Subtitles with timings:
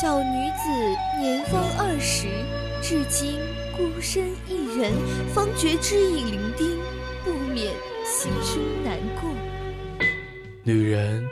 [0.00, 0.70] 小女子
[1.18, 2.28] 年方二十，
[2.80, 3.40] 至今
[3.76, 4.92] 孤身一人，
[5.34, 6.78] 方觉知影伶仃，
[7.24, 7.74] 不免
[8.06, 9.28] 心生难过。
[10.62, 11.26] 女人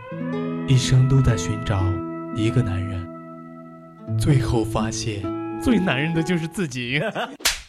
[0.66, 1.80] 一生都在寻找
[2.34, 5.22] 一个男人，最后发现
[5.62, 7.00] 最男人的就是自己。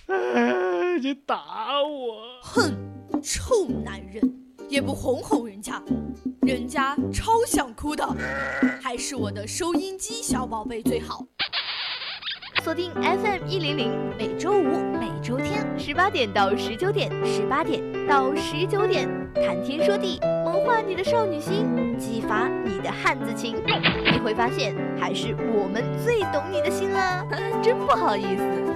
[1.00, 1.43] 你打
[1.84, 2.41] 我！
[2.41, 2.75] 哼，
[3.21, 4.20] 臭男人，
[4.68, 5.82] 也不哄哄人家，
[6.42, 8.06] 人家超想哭的，
[8.82, 11.25] 还是我的收音机小宝贝最好。
[12.64, 23.56] 锁定 FM 一零零，每周五、每周天十八点到十九点，十八点到十九点，谈天说地，萌化你的少女心，激发你的汉子情，
[24.11, 27.25] 你会发现还是我们最懂你的心啊！
[27.64, 28.67] 真不好意思。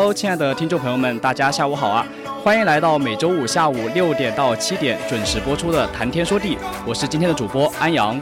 [0.00, 2.06] hello，亲爱的听众朋友们，大家下午好啊！
[2.42, 6.56] 欢迎来到每周五下午六点到七点准时播出的《谈天说地》，
[6.86, 8.18] 我是今天的主播安阳。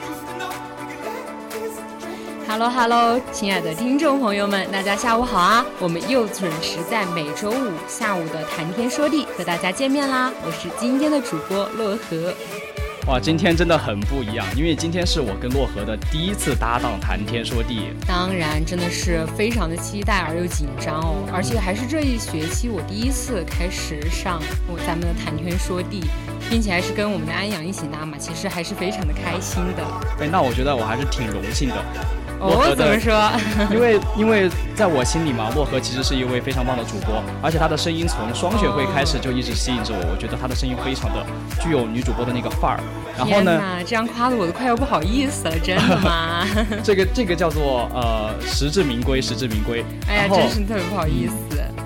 [2.48, 5.64] Hello，Hello，亲爱的听众朋友们，大家下午好啊！
[5.78, 10.32] 我们又准时在每周五下午的《谈天说地》和大家见面啦！
[10.44, 12.34] 我是今天的主播洛河。
[13.08, 17.84] 哇，今天真的很不一样，因为今天是我跟洛河的第一次搭档谈天说地。
[18.06, 26.04] 当然，真的是非常的期待而又紧张哦，而且还是这一学期我第一次开始上我咱们的谈天说地，
[26.50, 29.82] 并且还是跟我们的安阳一起搭嘛，其实还是非常的开心的。
[30.20, 31.76] 哎，那我觉得我还是挺荣幸的。
[32.40, 33.12] 哦，怎么说？
[33.70, 40.00] 因为因为在我心里嘛，洛河其实是一位非常棒的主播，而且他的声音从双选会开始就一直吸引着我。
[40.12, 41.26] 我觉得他的声音非常的
[41.60, 42.80] 具有女主播的那个范儿。
[43.16, 46.46] 然后呢，这样夸的我都快要不好意思了，真的吗？
[46.84, 49.84] 这个这个叫做呃实至名归，实至名归。
[50.06, 51.34] 哎呀，真是特别不好意思。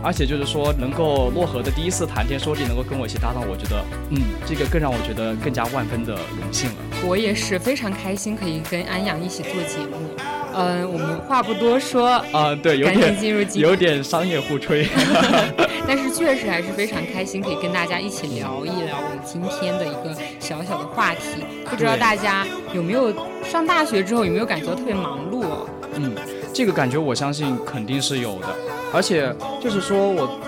[0.05, 6.75] 而且就是说，能够洛河的第一次谈天说地，能够跟我一起搭档，我觉得，嗯，这个更让我觉得更加万分的荣幸了。
[7.07, 10.42] 我也是非常开心，可以跟安阳一起做节目。
[10.55, 14.87] 嗯，我们话不多说，啊，对，有点进入有点商业互吹，
[15.87, 21.45] 但是确实还是非常开心，可以跟大家一起聊一聊我们今天的一个小小的话题。
[21.69, 23.13] 不知道大家有没有
[23.43, 25.45] 上大学之后有没有感觉到特别忙碌？
[25.95, 26.15] 嗯，
[26.53, 28.49] 这个感觉我相信肯定是有的，
[28.93, 30.41] 而且就是说我。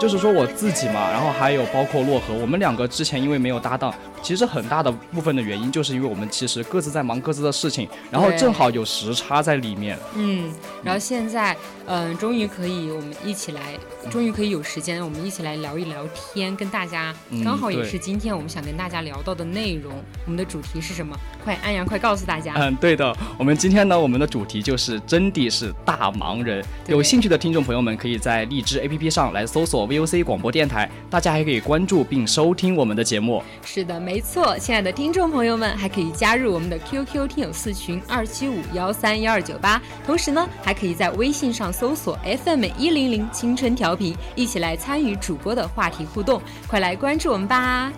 [0.00, 3.92] 就是说我自己嘛，然后还有包括洛河，我们两个之前因为没有搭档，
[4.22, 9.98] 其实很大的部分的原因就是因为我们其实各自在忙各自的事情，然后正好有时差在里面。
[10.14, 13.78] 嗯，然后现在，嗯，终于可以我们一起来，
[14.10, 17.14] 终于可以有时间，我们一起来聊一聊天，跟大家
[17.44, 19.92] 刚好也是今天我们想跟大家聊到的内容。
[20.24, 21.16] 我们的主题是什么？
[21.44, 22.54] 快，安阳，快告诉大家。
[22.56, 26.64] 嗯，对的，我们今天呢，我们的主题就是真的是大忙人。
[26.86, 29.88] 有兴趣的听众朋友们可以在荔枝 APP 上来搜索。
[29.88, 33.42] VOC 广播电台，大家还可以关注并收听我们的节目。
[33.64, 47.92] 是的，没错，亲爱的听众朋友们，还可以加入我们的 QQ 听友四群二七五幺三幺二九八，同时呢，还可以在微信上搜索 FM 一零零青春调频，一起来参与主播的话题互动，快来关注我们吧。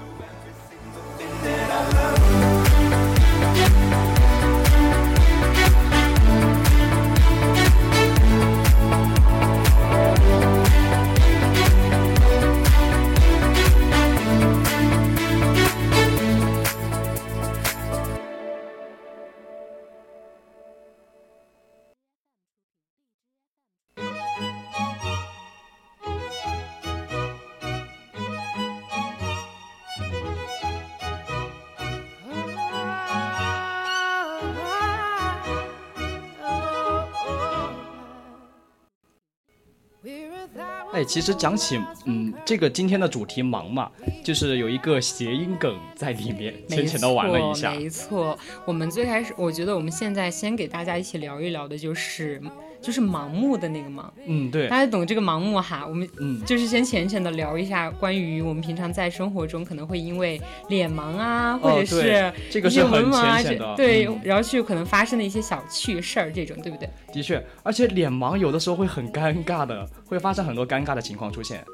[41.02, 43.90] 哎，其实讲起，嗯，这个今天的主题忙嘛，
[44.22, 47.72] 就是有一个谐音梗在里面，浅浅的玩了一下。
[47.72, 52.40] 没错，我们最开始，我觉得我们现在先给大家一起聊一聊的就是。
[52.82, 55.86] 就是盲目的那个盲，嗯，对，大家懂这个盲目哈。
[55.86, 66.90] 我们嗯，就是先浅浅的聊一下关于我们平常在生活中可能会因为脸盲啊，或者是这个是很浅显的，对，然后去可能发生的一些小趣事儿，这种对不对？
[67.12, 71.64] 的确，而且脸盲有的时候会很尴尬的，会发生很多尴尬的情况出现。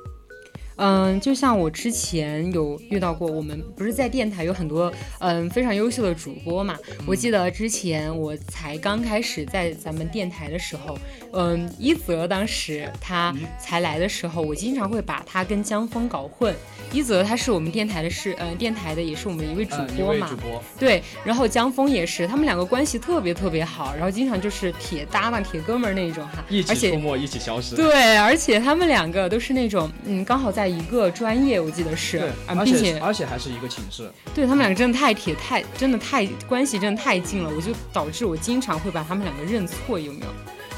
[0.78, 6.76] 嗯，就像我之前有遇到过，我们不是在电台有很多嗯非常优秀的主播嘛？
[7.04, 10.96] 我记得之前我才刚开始在咱们电台的时候，
[11.32, 16.54] 嗯，一泽当时他才来的时候，我经常会把他跟江峰搞混。
[16.92, 20.28] 一泽他是我们电台的是嗯电台的，也是我们的一位主播嘛。
[20.30, 20.62] 主播。
[20.78, 26.42] 对，然后江峰也是，他们两个关系特别特别好，然后经常就是铁搭档、铁哥们儿那种哈。
[26.48, 27.74] 一起出没，一起消失。
[27.74, 30.67] 对，而且他们两个都是那种嗯，刚好在。
[30.68, 32.30] 一个专业，我记得是，
[32.64, 34.10] 并且而且还是一个寝室。
[34.34, 40.26] 对他们两个真的太铁，太真的太关系真的太近了，我就导致我经常会把他们两个认错，有没有？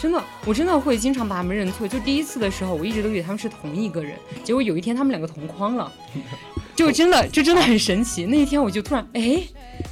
[0.00, 1.86] 真的，我真的会经常把他们认错。
[1.86, 5.92] 就第一次的时候，我一直都以为他们是同一个人，结果有一天他们两个同框了，
[6.74, 8.24] 就真的就真的很神奇。
[8.24, 9.42] 那一天我就突然，哎，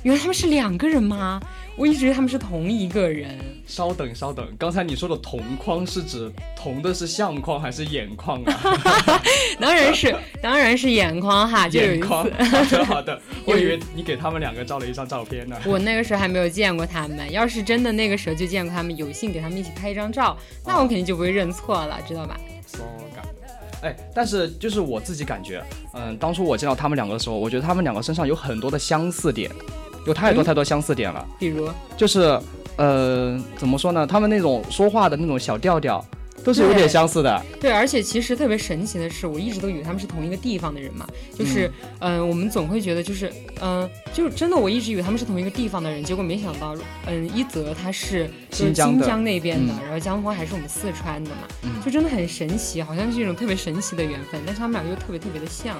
[0.02, 1.38] 原来他们是两个人吗？
[1.78, 3.38] 我一直以为他们是同一个人。
[3.66, 8.60] 稍等，稍等，刚才你说的同框是指同的是相框还是眼眶啊？
[9.60, 11.68] 当然是，当然是眼眶哈。
[11.68, 12.24] 眼眶。
[12.24, 13.22] 好的，好的。
[13.46, 15.56] 我以为你给他们两个照了一张照片呢。
[15.66, 20.36] 我那个时候还没有见过他们，要是真的那个时候就见过他们，有幸给他们一起拍一张照，
[20.66, 22.36] 那我肯定就不会认错了，知道吧
[23.80, 25.62] 哎，但是就是我自己感觉，
[25.94, 29.48] 嗯，当初我见到他们两个的时候，我觉得他们两个身上有很多的相似点。
[30.08, 32.40] 有太多太多相似点了，比如就是，
[32.76, 34.06] 呃，怎么说呢？
[34.06, 36.02] 他们那种说话的那种小调调，
[36.42, 37.42] 都是有点相似的。
[37.60, 41.06] 对，而且其实特别神奇的是，我一直都以为他们是同一个地方的人嘛。
[41.38, 46.74] 就是，嗯，我们总会觉得就是，嗯，就是真的我一直以为他们是同一个地方的人，结果没想到，
[47.04, 54.40] 嗯，一泽他是新疆那边的，然后江峰还是我们四川的嘛，就真的很神奇，好像是一种特别神奇的缘分。
[54.46, 55.76] 但是他们俩又特别特别的像。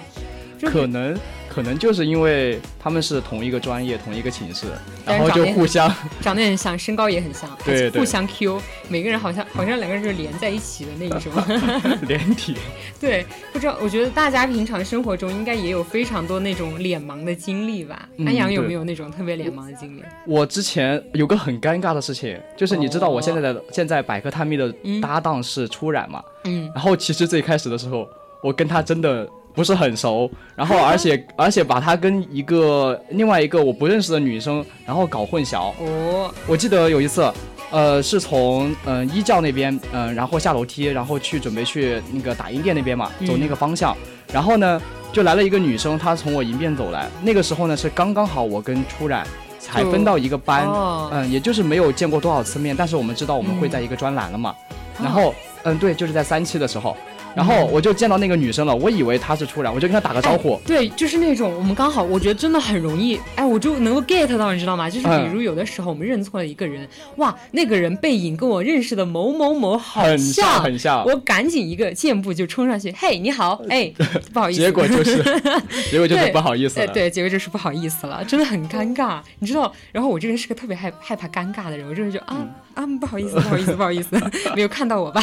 [0.60, 1.16] 可能
[1.58, 4.68] 可能就是因为他们是同一个专业、同一个寝室，
[5.04, 11.32] 然后就互相长得很像，身高也很像，对，互相 Q，每个人好像好像两个人是连在一起的那一种
[12.06, 12.54] 连体。
[13.00, 18.08] 对，不知道，我觉得大家平常生活中应该也有非常多那种脸盲的经历吧？
[18.24, 20.02] 安阳有没有那种特别脸盲的经历？
[20.28, 24.72] 我之前有个很尴尬的事情，就是你知道我现在的现在百科探秘的
[25.02, 26.22] 搭档是初染嘛？
[26.44, 28.08] 嗯，然后其实最开始的时候，
[28.44, 29.28] 我跟他真的。
[29.58, 35.72] 不是很熟，然后而且 而且把他跟一个另外一个我不认识的女生，然后搞混淆。
[35.80, 37.28] 哦，我记得有一次，
[37.72, 43.96] 呃，是从嗯一教那边，嗯，然后下楼梯，然后去准备去那个打印店那边嘛，走那个方向，
[44.32, 44.80] 然后呢
[45.12, 49.26] 就来了一个女生，她从我迎面走来，那个时候呢是刚刚好我跟初染
[49.58, 50.68] 才分到一个班，
[51.10, 54.54] 嗯，也就是没有见过多少次面，但是我们知道我们会在一个专栏了嘛，
[55.02, 55.34] 然后
[55.64, 56.96] 嗯对，就是在三期的时候。
[57.34, 60.60] 然后我就见到那个女生了，我以为她是初染，我就跟她打个招呼。
[60.66, 64.88] 对，就是那种我们刚好，我觉得真的很容易，哎，我就能够 get 到，你知道吗？
[64.90, 66.86] 就是比如有的时候我们认错了一个人，
[67.16, 73.92] 哇，那个人背影跟我认识的某某某好像，很像，我赶紧一个箭步就冲上去，嘿，你好，哎，
[74.32, 75.22] 不好意思，结果就是，
[75.90, 79.72] 结果就是不好意思了，对，对结果就是不好意思了，真的很尴尬，你知道？
[79.92, 82.44] 然后我这个人是个特别害害怕尴尬的人，我就是就啊
[82.74, 84.16] 啊，不好意思，不好意思，不好意思，
[84.54, 85.22] 没有看到我吧？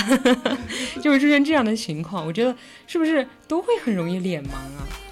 [1.01, 2.25] 就会出现这样的情情况。
[2.25, 2.53] 我觉得
[2.87, 5.04] 是不是都会很容易脸盲啊？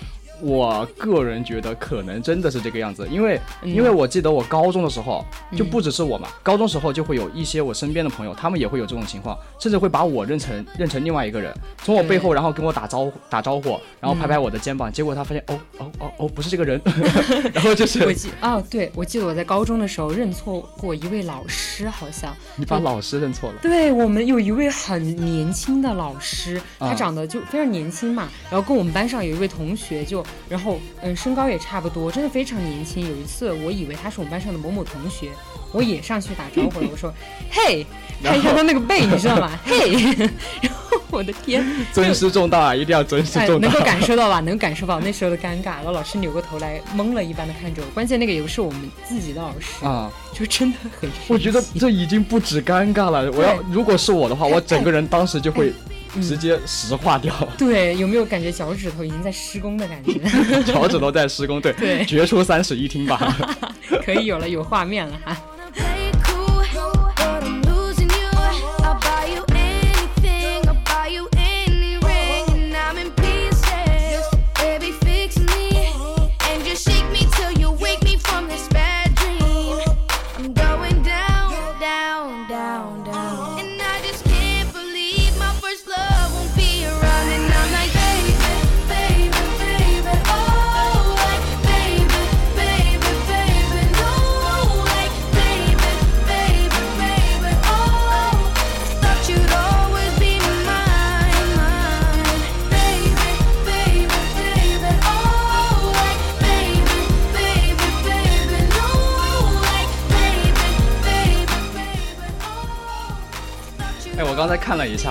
[0.43, 5.23] 我个人觉得可能真的是这个样子，因为因为我记得我高中的时候
[5.55, 11.53] 就不只是我嘛，高中时候就会有一些我身边的朋友，他们也会有这种情况，甚至会把我认成认成另外一个人，
[11.83, 16.81] 从我背后然后跟我打招呼打招呼，然后拍拍我的肩膀，结果他发现哦哦哦哦不是这个人，
[17.53, 23.59] 然后就是我记哦对，我记得我在高中的时候认错过一位老师，好像你把老师认错了？
[23.61, 30.23] 对我们有一位很年轻的老师，他长得就非常年轻嘛，然后跟我们班上有一位同学就。
[30.49, 33.07] 然后，嗯，身高也差不多，真的非常年轻。
[33.07, 35.29] 有一次，我以为他是我们班上的某某同学，
[35.71, 36.87] 我也上去打招呼了。
[36.91, 37.13] 我说
[37.49, 37.85] ：“嘿，
[38.23, 39.51] 看一下他那个背，你知道吗？
[39.65, 39.91] 嘿。
[40.61, 43.67] ”然后我的天，尊师重道啊，一定要尊师重道。
[43.67, 44.39] 能够感受到吧？
[44.41, 45.75] 能感受到那时候的尴尬。
[45.77, 47.87] 然后老师扭过头来，懵了一般的看着我。
[47.93, 51.09] 关键那个也不是我们自己的老师啊，就真的很。
[51.27, 53.31] 我觉得这已经不止尴尬了。
[53.31, 55.73] 我要如果是我的话，我整个人当时就会。
[56.21, 57.33] 直接石化掉。
[57.57, 60.19] 对，有没有感觉脚趾头已经在施工的感觉？
[60.63, 63.35] 脚趾头在施工，对，对，绝出三室一厅吧。
[64.05, 65.37] 可以有了，有画面了哈。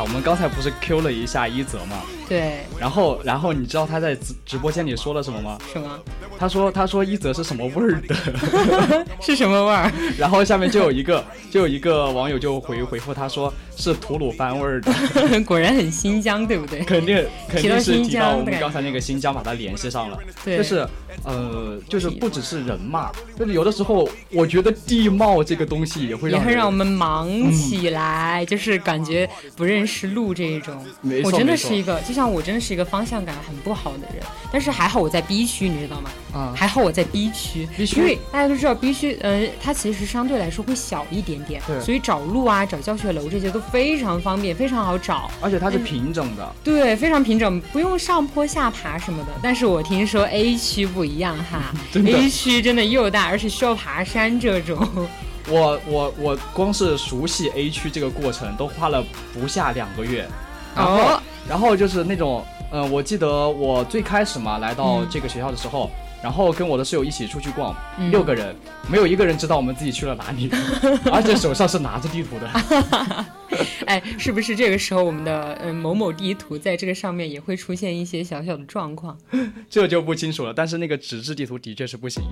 [0.02, 2.02] 我们刚才不是 Q 了一下一泽吗？
[2.28, 2.64] 对。
[2.78, 5.58] 然后，然后你知道他在直直播间里说了什么吗？
[5.72, 5.98] 什么？
[6.42, 9.06] 他说：“他说一泽是什么味儿的？
[9.22, 14.92] 是什么味儿？” 然后下面就有一个就有一个网友就回回复他说：“是吐鲁番味儿的。
[15.46, 16.80] ”果然很新疆，对不对？
[16.80, 20.18] 肯定肯定是提到我们刚才那个新疆，把它联系上了。
[20.44, 20.84] 对，就是
[21.22, 30.84] 呃，就是不只是人嘛，就是有的时候我觉得地貌这个东西也会让也会让我们忙起来，就是感觉不认识路这一种。
[31.02, 36.10] 没错，我真的是一个，就像我真的是一个方向感很不好的人，但是还好我在 B 区，你知道吗？
[36.32, 49.32] 啊，还好我在 B 区，因为大家都知道 B 区，呃，它其实相对来说会小一点点，对，所以找路啊、找教学楼这些都非常方便，非常好找，而且它是平整的，对，非常平整，不用上坡下爬什么的。
[49.42, 54.88] 但是我听说 A 区不一样哈， A 区真的又大，而且需要爬山这种。
[55.50, 60.26] 我我我光是熟悉 A 区这个过程都花了不下两个月，
[60.74, 65.90] 然后然后就是那种，嗯，我记得我最开始嘛来到这个学校的时候。
[66.22, 67.74] 然后跟我的室友一起出去逛，
[68.10, 68.54] 六个人，
[68.88, 70.48] 没有一个人知道我们自己去了哪里，
[71.12, 73.26] 而且手上是拿着地图的。
[73.86, 79.18] 哎，是不是这个时候我们的嗯某某地图在这个上面也会出现一些小小的状况？
[79.68, 80.54] 这就不清楚了。
[80.54, 82.22] 但是那个纸质地图的确是不行。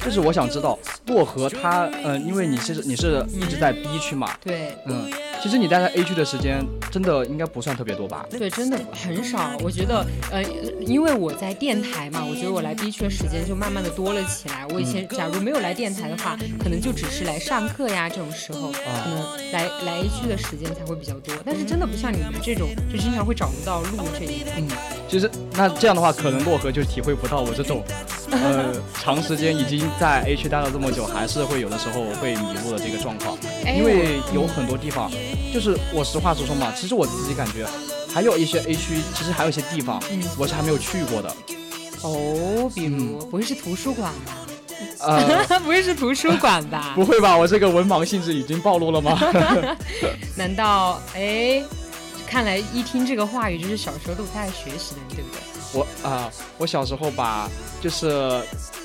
[0.00, 5.10] 就是我想知道薄荷它，嗯，因为你是你是一直在 B 区嘛，对，嗯。
[5.42, 8.24] 其实你待在 A 区的时间真的应该不算特别多吧？
[8.30, 9.56] 对，真的很少。
[9.60, 10.40] 我觉得，呃，
[10.86, 14.64] 因为我在电台嘛，我觉得我来 B 区的时间就慢慢的多了起来。
[14.72, 21.34] 我以前假如没有来电台的话，可能就只是来上课呀这种时候，可能来来 A 区的时间才会比较多。
[21.44, 24.68] 但是真的不像你们这种，就经常会找不到路这一嗯，
[25.08, 27.82] 其实那这样的话，可能洛河就体会不到我这种，
[28.30, 28.72] 呃，
[29.02, 33.36] 长时间已经在 A 区待了这么久，还是会有的时候会迷路的这个状况。
[33.76, 35.10] 因为有很多地方。
[35.52, 37.66] 就是我实话实说嘛，其实我自己感觉，
[38.12, 40.02] 还有一些 A 区，其实还有一些地方，
[40.38, 41.34] 我是还没有去过的。
[42.02, 44.38] 哦，比如不会是图书馆吧？
[45.00, 46.92] 呃， 不会是图书馆吧？
[46.96, 47.36] 不会吧？
[47.36, 49.18] 我这个文盲性质已经暴露了吗？
[50.36, 51.62] 难道哎？
[52.26, 55.40] 看来一听这个话语，就是小时候都不太爱学习的人，对不对？
[55.74, 58.40] 我啊，我小时候吧就是。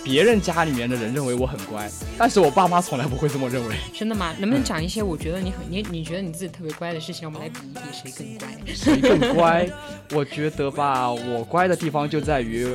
[0.07, 1.85] 别人家里面的人认为我很乖，
[2.17, 3.75] 但是我爸妈从来不会这么认为。
[3.93, 4.33] 真的吗？
[4.39, 8.47] 能不能讲一些我觉得你很你你觉得你自己特别乖的事情，让我们来比一比谁更乖？
[8.73, 9.69] 谁更乖？
[10.13, 12.65] 我觉得吧，我乖的地方就在于，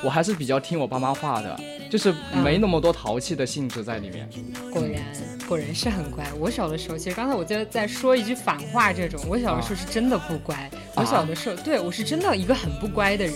[0.00, 2.14] 我还是比较听我爸妈话的，就是
[2.44, 4.28] 没那么多淘气的性质在里面。
[4.72, 5.02] 果然，
[5.48, 6.24] 果然是很乖。
[6.38, 10.70] 我小的时候，其实刚才我就在说一句反话，这种我小的时候是真的不乖。
[10.94, 13.34] 我小的时候，对我是真的一个很不乖的人。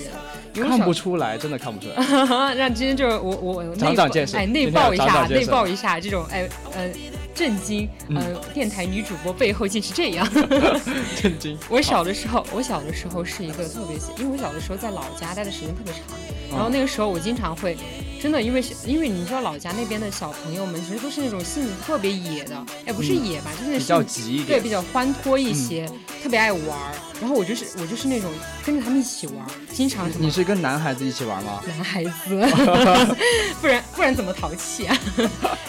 [0.54, 2.54] 看不出来，真的看不出来。
[2.54, 6.88] 让今天就是我我长长见识，哎，内爆一下，内爆一下，这种哎呃
[7.35, 10.28] 震惊，呃电台女主播背后竟是这样，
[11.21, 11.59] 震惊。
[11.71, 16.02] 我小的时候，我小的时候是一个特别，因为我小的时候在老家待的时间特别长，
[16.50, 17.76] 然后那个时候我经常会。
[18.23, 22.54] 真的，因为因为你知道老家那边的小朋友们其实都是那种性子特别野的，
[22.85, 25.87] 哎，不是野吧，就是比较急一点，对，比较欢脱一些，
[26.23, 26.92] 特别爱玩儿。
[27.21, 28.31] 然后我就是我就是那种
[28.65, 30.11] 跟着他们一起玩，经常。
[30.19, 31.61] 你是跟男孩子一起玩吗？
[31.67, 32.11] 男孩子，
[33.61, 34.97] 不然不然怎么淘气啊？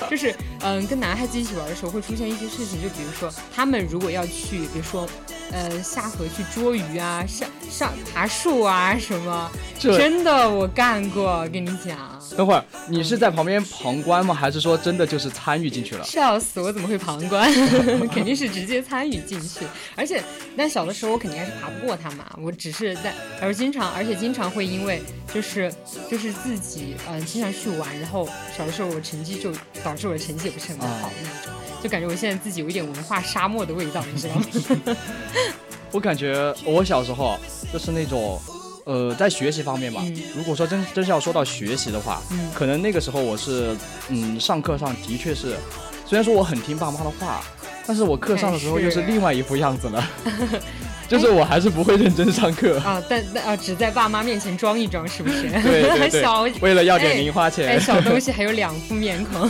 [0.09, 5.07] 就是嗯，跟男孩子一起玩的时候会出现一些事情，就比如说他们如果要去，比如说
[5.51, 11.97] 呃下河去捉鱼啊，上上爬树啊什么，真的我干过，跟你讲。
[12.37, 14.33] 等会儿，你是在旁边旁观吗？
[14.33, 16.03] 还是说真的就是参与进去了？
[16.05, 17.51] 笑死，我怎么会旁观？
[18.13, 19.65] 肯定是直接参与进去。
[19.97, 20.23] 而且，
[20.55, 22.25] 那小的时候我肯定还是爬不过他嘛。
[22.41, 25.01] 我只是在，而经常，而且经常会因为
[25.33, 25.73] 就是
[26.09, 29.51] 就是自己嗯经常去玩，然后小的时候我成绩就
[29.83, 34.97] 导致我的成绩也不是很好那种，就感觉我现在自己有一点文化沙漠的味道，你知道吗？
[35.91, 37.37] 我感觉我小时候
[37.73, 38.39] 就是那种。
[38.83, 40.03] 呃，在学习方面吧，
[40.35, 42.19] 如果说真真是要说到学习的话，
[42.51, 43.77] 可能那个时候我是，
[44.09, 45.55] 嗯，上课上的确是，
[46.03, 47.43] 虽然说我很听爸妈的话，
[47.85, 50.03] 但是我课上的时候又是另外一副样子了，
[51.11, 55.41] 就是我还是不会认真上课啊，但但啊，只在爸妈面前装一装，是不是？
[55.61, 56.23] 对对对，
[56.63, 59.41] 为了要点零花钱，哎，小东西 还有两副面孔，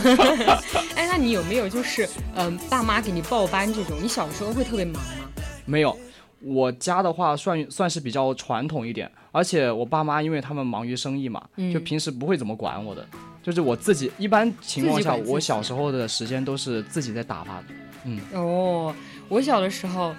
[0.96, 5.32] 哎，那你有没有就是，嗯，爸妈给你报班这种，你小时候会特别忙吗？
[5.64, 5.96] 没有。
[6.44, 11.40] 我家的话算算是比较传统一点，而且我爸妈因为他们忙于生意嘛，
[11.72, 13.06] 就平时不会怎么管我的，
[13.40, 17.62] 就是我自己一般情况下，我小时候的时间都是自己在打发，
[18.04, 18.92] 嗯，哦，
[19.28, 20.12] 我小的时候。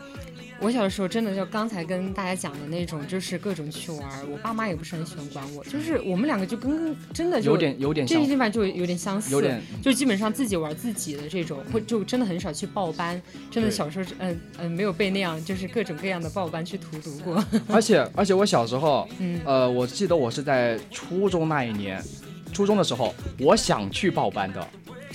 [0.64, 4.10] 我小的时候真的就刚才跟大家讲的那种，就是各种去玩。
[4.32, 13.22] 我爸妈也不是很喜欢管我，就是我们两个就跟真的有点有点这些地方就有点相似，有点就基本上自己玩自己的这种，会就真的很少去报班。
[13.52, 17.44] 真的小时候嗯嗯没有被那样，就是各种各样的报班去荼毒过。
[17.68, 22.02] 而且而且我小时候，嗯呃，我记得我是在初中那一年，
[22.54, 24.66] 初中的时候，我想去报班的。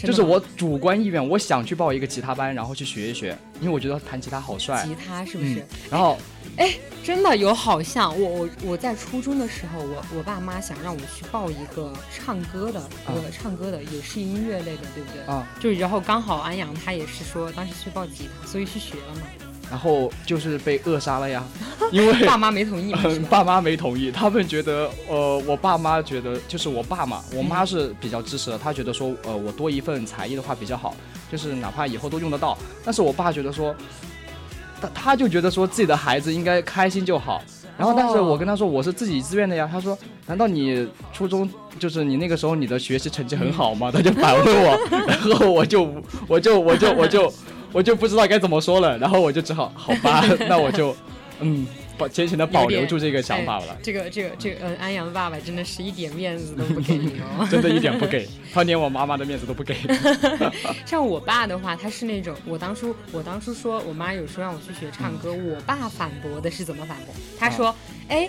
[0.06, 4.84] 就是我主观意愿，我想去报一个吉他班，然后去学一学，因为我觉得弹吉他好帅。
[4.86, 5.64] 吉他是不是？
[5.90, 6.16] 然后，
[6.56, 15.22] 哎，真的有好像我我我在初中的时候，我我爸妈想让我去报一个唱歌的，呃，唱歌的也是音乐类的，对不对？
[15.26, 15.46] 啊。
[15.60, 19.22] 就然后刚好安阳他也是说当时去报吉他，所以去学了嘛。
[19.70, 21.44] 然后就是被扼杀了呀，
[21.92, 22.94] 因为爸妈没同意。
[23.28, 30.94] 爸妈没同意，他们觉得，呃，我爸妈觉得就是我爸嘛，我妈是比较支持的，他觉得说，呃，我多一份才艺的话比较好，
[31.30, 32.56] 就是哪怕以后都用得到。
[32.84, 33.74] 但是我爸觉得说，
[34.80, 37.42] 他他就觉得说自己的孩子应该开心就好。
[37.76, 39.68] 然后，但是我跟他说我是自己自愿的呀。
[39.70, 39.96] 他说，
[40.26, 41.48] 难道你初中
[41.78, 43.88] 就是你那个时候你的学习成绩很好吗？
[43.92, 44.78] 他就反问我，
[45.28, 45.94] 然后我就
[46.26, 47.22] 我就我就我就。
[47.22, 47.32] 我就
[47.72, 50.96] 不知道该怎么说了，然后我就只好好吧， 那我就，
[51.40, 53.76] 嗯，保浅浅的保留住这个想法了。
[53.82, 59.76] 这个这个这个，嗯，安阳爸爸真的是一点面子都不给你哦， 真的一点不给，他连我妈妈的面子都不给。
[60.86, 67.14] 像我爸的话，他是那种，我当初我当初说我妈有说让我去学唱歌，我爸反驳的是怎么反驳？
[67.38, 67.74] 他说，
[68.08, 68.28] 哎，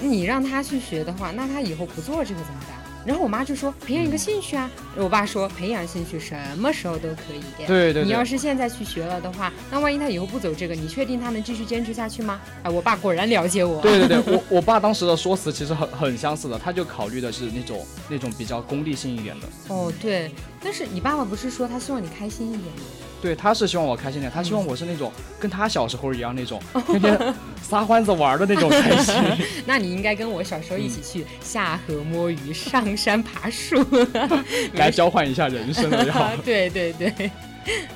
[0.00, 2.81] 你让他去学的话，那他以后不做这个怎么办？
[3.04, 7.66] 然后我妈就说培养一个兴趣啊，我爸说培养兴趣什么时候都可以。
[7.66, 8.04] 对对。
[8.04, 12.40] 你要是现在去学了的话，那万一他以后不走这个，你确定他能继续坚持下去吗？
[12.62, 13.80] 哎，我爸果然了解我。
[13.82, 19.46] 对对对， 我我爸当时的说辞其实很很相似的，他就考虑的是那种那种比较功利性一点的。
[19.68, 20.30] 哦，对。
[20.62, 22.82] 但是你爸爸不是说他希望你开心一点吗？
[23.22, 29.14] 对，他是希望我开心点，他希望我是那种跟他小时候一样那种天天撒欢子玩的那种开心。
[29.64, 33.76] 那你应该跟我小时候一起去下河摸鱼、上山爬树，
[34.74, 36.36] 来交换一下人生的要。
[36.44, 37.30] 对对对。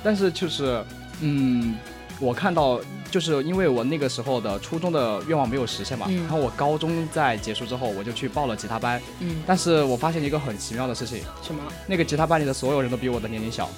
[0.00, 0.80] 但是就是，
[1.20, 1.74] 嗯，
[2.20, 9.02] 我看到就是因为我那个时候的初中的愿望没有实现嘛，然后我高中在结束之后，我就去报了吉他班。
[9.18, 9.42] 嗯。
[9.44, 11.18] 但是我发现一个很奇妙的事情。
[11.42, 11.60] 什么？
[11.88, 13.68] 那个吉他班里的所有人都比我的年龄小。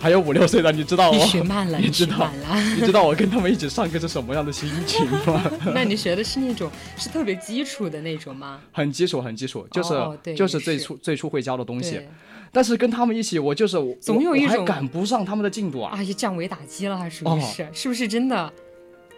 [0.00, 1.18] 还有五六岁的，你知道吗？
[1.22, 2.30] 你学慢了，你知道？
[2.74, 5.50] 你知道我跟他们一起上课是什么样的心情吗？
[5.74, 8.60] 那你学的是那种是特别基础的那种吗？
[8.72, 12.00] 很基础，很基础，就是就是最初最初会教的东西。
[12.52, 15.92] 但是跟他们一起，我就是总有一种赶不上他们的进度啊！
[15.94, 18.52] 哎呀降维打击了，还属于是，是不是真的？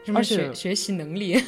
[0.04, 1.40] 什么学学习能力？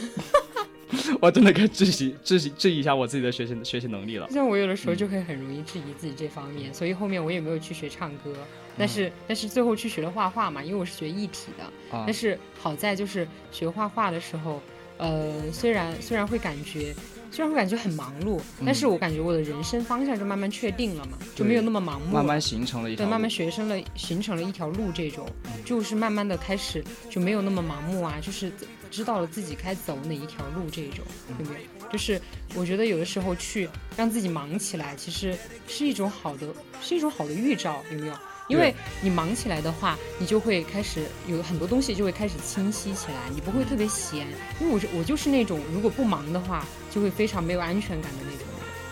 [1.20, 4.29] 我真的该质疑质疑质疑一下我自己的学习学习能力了。
[4.31, 8.33] 像我有的时候就会很容易质疑自己这方面，所以后面我也没有去学唱歌。
[8.78, 11.64] 但是但是最后去学了画画嘛，因为我是学艺体的。
[11.90, 14.60] 但是好在就是学画画的时候，
[14.98, 16.94] 呃，虽然虽然会感觉
[17.30, 25.28] 虽然会感觉很忙碌，但是我感觉我的人生方向就慢慢确定了嘛，就没有那么盲目，慢慢形成了一条，对，慢慢学生了形成了一条路，这种
[25.64, 28.52] 就是慢慢的开始就没有那么盲目啊，就是
[28.90, 31.04] 知道了自己该走哪一条路，这种
[31.38, 31.60] 对不对？
[31.92, 32.20] 就是
[32.56, 35.37] 我觉得有的时候去让自己忙起来，其实
[35.68, 36.48] 是一种好的，
[36.80, 38.14] 是一种好的预兆，有没有？
[38.48, 44.26] 因为你忙起来的话，你就会开始有很多东西就会开始清晰起来，你不会特别闲。
[44.61, 48.46] 因为我是我就是那种如果不忙的话，就会非常没有安全感的那种。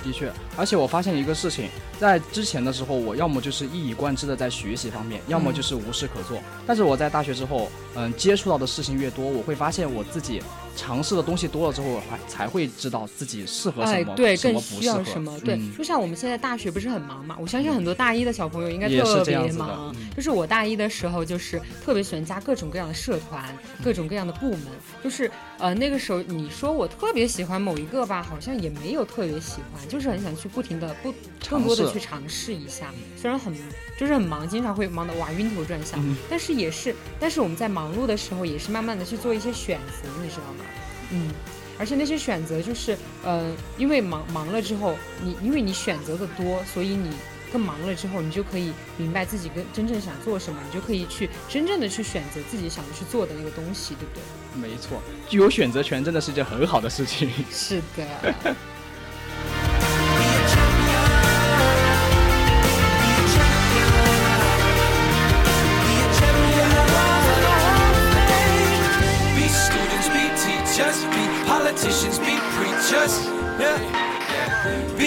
[0.05, 6.43] 的确，而且我发现一个事情，在之前的时候，我要么就是一以贯之的在学习方面，要么就是无事可做。
[6.67, 10.43] 但是我在大学之后，嗯，接触到的事情越多，我会发现我自己。
[10.77, 15.39] 尝试的东西多了之后，还才会知道自己适合什么，对，更需要什么。
[15.41, 17.37] 对，就像我们现在大学不是很忙嘛？
[17.41, 19.95] 我相信很多大一的小朋友应该特别忙。
[20.17, 23.45] 就是我大一的时候，就是特别喜欢加各种各样的社团，
[23.83, 24.63] 各种各样的部门。
[25.03, 31.15] 就是呃，那个时候你说我特别喜欢某一个吧，好像也没有特别喜欢，就是很想去不停的不
[31.49, 32.93] 更多的去尝试一下。
[33.17, 33.55] 虽然很
[33.99, 40.62] 就是很忙，经常会忙得哇晕头转向，但是也是，但是我们在忙碌的时候，也是慢慢的去做一些选择，你知道吗？
[41.11, 41.29] 嗯，
[41.79, 47.11] 而且那些选择就是，呃，因为忙忙了之后，你因为你选择的多，所以你
[47.53, 54.23] 更忙了之后，你就可以明白自己跟真正想做什么，你就可以去真正的去选择自己想去做的那个东西，对不对？
[54.71, 57.31] 没错，具有选择权真的是一件很好的事情。
[57.51, 58.35] 是的。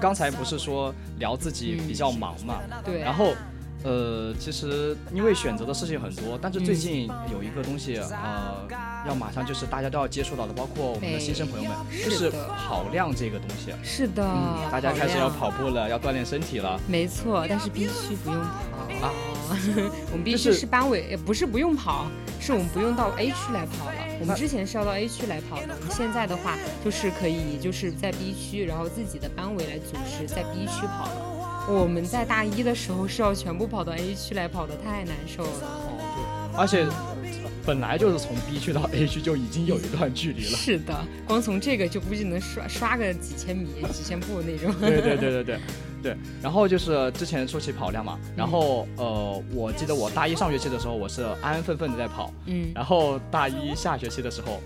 [0.00, 3.34] 刚才不是说聊自己比较忙嘛，对，然后，
[3.84, 8.66] 呃，其实因为选择的事情很多，但是最近有一个东西，呃，
[9.06, 13.72] 要马上就是大家都要接触到的，包括我们的新生朋友们，就是跑量这个东西。
[13.82, 16.80] 是的，嗯，大家开始要跑步了，要锻炼身体了。
[16.88, 19.12] 没错，但是必须不用跑啊
[20.12, 22.06] 我们必须是是班委，也不是不用跑，
[22.38, 23.99] 是我们不用到 A 区来跑了。
[24.20, 31.66] 我们之前是要到 A 区来跑的，我们现在的话就是可以就是在 B 区，然后自己的班委来组织在 B 区跑了。
[31.68, 35.50] 我们在大一的时候是要全部跑到 A 区来跑的，太难受了。
[35.62, 36.86] 哦，对，而且
[37.64, 40.50] 本来就是从 B 区到 A 区就已经有一段距离了。
[40.50, 40.94] 是的，
[41.26, 44.74] 光从这个就估计能刷刷个几千米、几千步那种。
[44.80, 45.60] 对对对对对
[46.02, 46.16] 对。
[46.42, 54.60] 然后就是之前说起跑量嘛，然后呃，我记得我大一上学期的时候，我是安安分分的在跑，嗯，然后大一下学期的时候，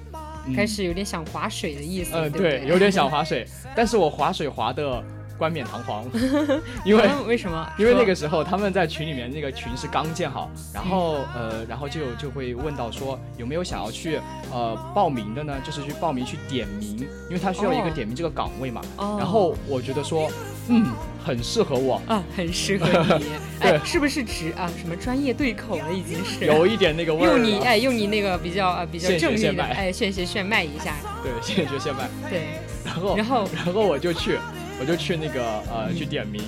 [0.46, 2.12] 嗯开始有点想划水的意思。
[2.14, 5.02] 嗯，对对，有点想划水， 但是我划水划的
[5.38, 6.04] 冠冕堂皇
[6.84, 7.66] 因为嗯为什么？
[7.78, 14.20] 因为那个时候他们在群里面那个群是刚建好，然后呃，然后就就会问到说有没有想要去
[14.52, 15.54] 呃报名的呢？
[15.64, 18.80] 就是去报名去点名，因为他需要一个哦点名这个岗位嘛。
[18.96, 20.30] 哦然后我觉得说，
[20.68, 20.86] 嗯，
[21.24, 22.86] 很适合我，啊，很适合
[23.18, 23.24] 你。
[23.60, 23.70] 对。
[23.70, 25.92] 哎，是不是指啊什么专业对口了？
[25.92, 26.44] 已经是。
[26.46, 30.94] 有一点那个味儿用你哎，用你那个比较啊比较正义的哎现学现卖一下。
[31.22, 32.42] 对现学现卖，对，
[32.84, 33.48] 然后然后？
[33.54, 34.38] 然后我就去，
[34.80, 36.42] 我就去那个呃去点名，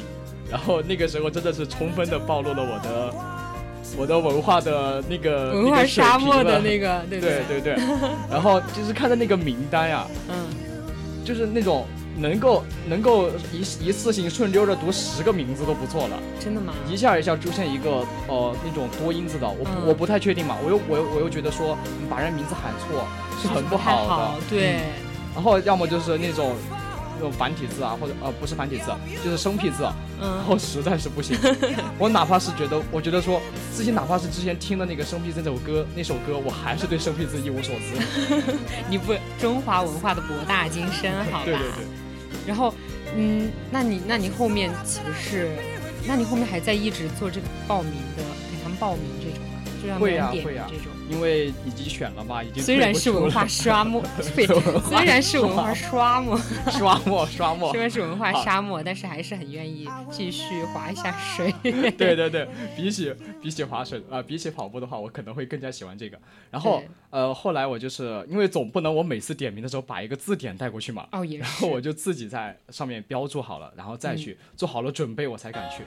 [0.50, 3.14] 然后那个时候真的是充分的暴露了我的
[3.96, 7.42] 我的文化的那个文化沙漠的那个个，对对？
[7.48, 7.76] 对对，
[8.30, 10.46] 然后就是看着那个名单呀、 嗯，
[11.24, 11.86] 就是那种
[12.18, 16.72] 能够能够一一次性顺溜着读十个名字都不错了，真的吗？
[16.88, 23.06] 一下一下出现一个呃那种多音字的，我我不太确定嘛，我又我又我又觉得说你把人名字喊错
[23.40, 24.80] 是很不好的，好，对嗯，
[25.34, 26.54] 然后要么就是那种
[27.16, 28.90] 那种繁体字啊，或者呃不是繁体字，
[29.22, 31.36] 就是生僻字，然嗯，后实在是不行。
[31.98, 33.40] 我哪怕是觉得，我觉得说
[33.74, 38.42] 自己哪怕是之前听的那个生僻字那首歌，那首歌我还是对生僻字一无所知。
[38.88, 41.42] 你不中华文化的博大精深，好吧？
[41.44, 42.05] 对对对。
[42.46, 42.72] 然后，
[43.16, 45.50] 嗯，那你那你后面岂不是？
[46.06, 49.60] 那你后面还在一直做这个报名的，给他们报名这种吗？
[49.82, 50.92] 就让人点这种。
[51.08, 54.02] 因为已经选了嘛，已经虽然是文化刷沙漠，
[54.34, 54.44] 对，
[54.88, 56.36] 虽然是文化沙漠，
[56.70, 61.52] 刷漠刷漠虽，然是文化沙漠，但是还是很愿意继续划一下水。
[61.62, 66.18] 对对对，比起比起滑水啊、比起跑步的话，我可能会更加喜欢这个。
[66.50, 75.82] 然后对呃，后来我就是因为总不能我每次点名的时候把一个字典带过去嘛，哦，也然后，我就自己在上面标注好了，然后再去、做好了准备，我才敢去。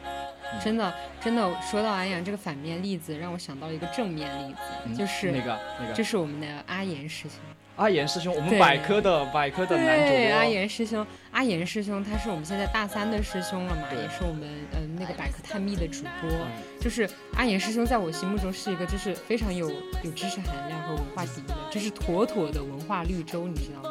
[0.60, 7.38] 真的真的，说到安阳这个反面例子，让我想到了一个正面例子，嗯就是那个那个就是我们的阿岩师兄。
[7.80, 14.42] 阿岩师兄，我们百科的百科的男主对，阿，岩师兄，阿岩师兄他是我们现在大三的师兄了嘛，对也是我们
[14.74, 16.30] 嗯、呃那个百科探秘的主播。
[16.30, 16.48] 嗯
[16.80, 19.70] 就是阿岩师兄在我心目中是一个就是非常有
[20.04, 23.90] 有知识含量和文化底蕴的，就是妥妥的文化绿洲，你知道吗？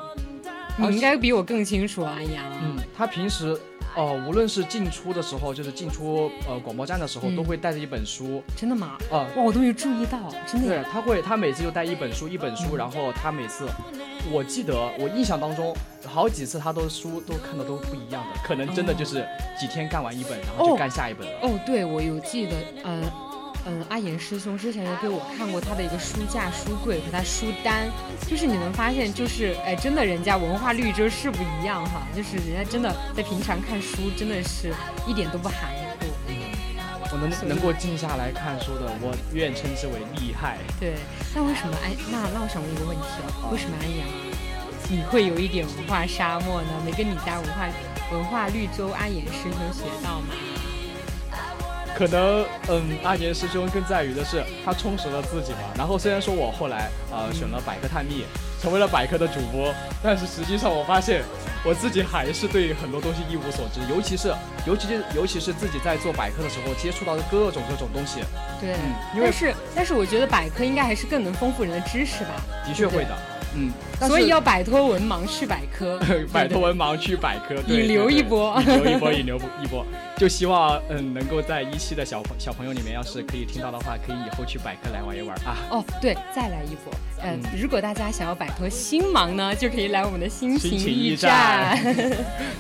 [0.79, 2.43] 你应该比我更清楚，阿岩。
[2.63, 3.59] 嗯，他平时
[3.99, 8.41] 哦、无论是进出的时候，就是进出呃广播站的时候，嗯都会带着一本书。
[8.55, 8.97] 真的吗？
[9.11, 13.67] 啊、哇，我都没有注意到，真的对呀。，他会，他每次就带一本书，一本书，然后他每次，
[14.31, 15.75] 我记得我印象当中
[16.07, 19.27] 好几次他都书都看的都不一样的，可能真的就是
[19.59, 21.33] 几天干完一本，然后就哦干下一本了。
[21.43, 23.03] 哦，对，我有记得，呃，
[23.67, 27.89] 嗯，阿岩师兄之前有给我看过他的一个书架、书柜和他书单，
[28.27, 34.73] 就是你能发现，就是哎，真的人家文化绿洲是不一样哈，就是人家真的在平常看书真的是
[35.07, 36.07] 一点都不含糊。
[37.11, 40.59] 我能能够静下来看书的，我愿称之为厉害。
[40.79, 40.95] 对，
[41.35, 41.91] 那为什么安？
[42.13, 43.05] 那那我想问一个问题
[43.43, 44.07] 哦，为什么安阳
[44.91, 46.69] 你会有一点文化沙漠呢？
[46.85, 47.69] 没跟你家文化
[48.13, 50.33] 文化绿洲阿岩师兄学到吗？
[51.99, 55.59] 可能，嗯，阿年师兄更在于的是他充实了自己嘛。
[55.77, 58.25] 然后虽然说我后来呃选了百科探秘，
[58.63, 61.25] 成为了百科的主播，但是实际上我发现
[61.65, 64.33] 我自己还是对很多东西一无所知，尤其是
[64.65, 68.21] 尤其是尤其是自己在做百科的时候接触到的各种各种东西，
[68.61, 72.31] 对，嗯因为但是但是我觉得百科应该还是更能丰富人的知识吧。
[72.65, 73.19] 的确会的，
[73.55, 73.71] 嗯。
[74.07, 75.99] 所以要摆脱文盲去百科，
[76.33, 79.85] 摆脱文盲去百科，引流一波引流一波， 引流一波。
[80.17, 85.57] 就希望嗯能够在一期的小朋小朋友里面，要是可以听到的话，可以以后去百科来玩一玩啊。
[85.71, 86.93] 哦，对，再来一波。
[87.21, 91.77] 呃，嗯如果大家想要摆脱心盲呢，就可以来我们的心情驿驿站。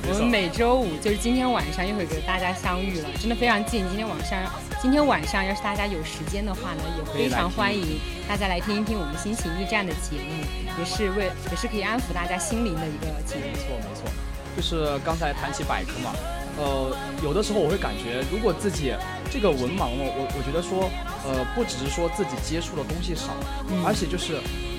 [0.09, 3.85] 我们每周五就是今天晚上又会跟大家相遇了，真的非常近。
[3.88, 4.38] 今天晚上，
[4.83, 10.44] 今天晚上要是大家有时间的话呢，也非常欢迎大家来听一听我们心情驿站的节目，
[10.78, 13.52] 也是为也是可以安抚大家心灵的一个节目没。
[13.54, 14.10] 错没错，
[14.56, 16.12] 就是刚才谈起百科嘛，
[16.56, 18.94] 呃，有的时候我会感觉，如果自己
[19.30, 20.88] 这个文盲了，我我觉得说，
[21.24, 23.34] 呃，不只是说自己接触的东西少，
[23.70, 24.38] 嗯而且就是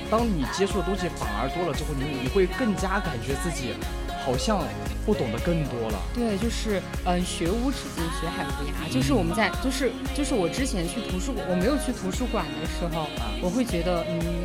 [0.10, 3.74] 当你接触的东西反而多了之后，你你会更加感觉自己
[4.26, 4.60] 好像
[5.06, 6.02] 不懂得更多了。
[6.14, 8.94] 对，就是嗯，学无止境，学海无涯。
[8.94, 13.08] 就是我们在，就是就是我之前去图书馆，我没有去图书馆的时候，
[13.42, 14.39] 我会觉得嗯，也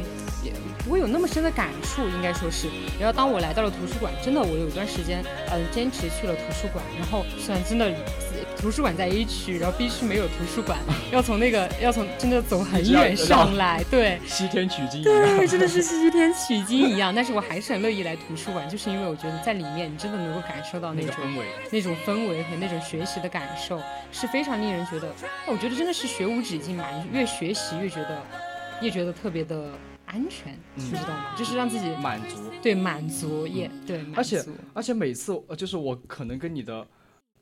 [0.85, 2.69] 不会有那么深的感触，应该说是。
[3.01, 7.93] 然后当我来到了图书馆，真的我有一段时间嗯坚持去了图书馆，然后虽然真的。
[8.57, 10.79] 图书馆在 A 区，然后 B 区没有图书馆，
[11.13, 17.13] 要从那个要从真的走很远上来，对，西天取经一对，真的是西天取经一样。
[17.15, 23.79] 但是我还是很乐意来图书馆，就是因为我觉得在里面你真的能够感受到那种那个氛围，那种氛围和那种学习的感受，
[24.11, 25.13] 是非常令人觉得，
[25.47, 26.87] 我觉得真的是学无止境嘛。
[26.91, 28.23] 你越学习越觉得，
[28.81, 29.69] 越觉得特别的
[30.15, 31.35] 安全，嗯你知道吗？
[31.37, 32.37] 就是让自己满足。
[32.63, 34.01] 对满足，也对。
[34.15, 36.87] 而且而且每次呃就是我可能跟你的，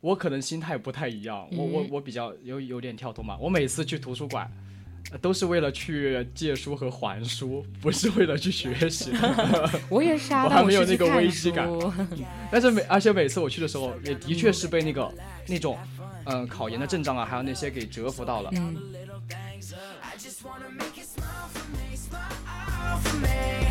[0.01, 3.37] 我可能心态不太一样，我我嗯我比较有有点跳脱嘛。
[3.39, 4.51] 我每次去图书馆，
[5.11, 9.13] 呃都是为了去借书和还书，不是为了去学习。
[9.91, 11.93] 我也是啊， 我还没有那个危机感书
[12.51, 15.13] 但是每而且每次我去的时候，也的确是被那个
[15.47, 15.79] 那种，
[16.25, 18.51] 嗯、考研的阵仗啊，还有那些给折服到了。
[18.55, 18.75] 嗯，
[23.05, 23.69] for me.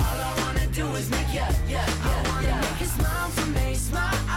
[0.00, 2.60] All I wanna do is make you, yeah, yeah, yeah.
[2.60, 4.33] make you smile for me, smile.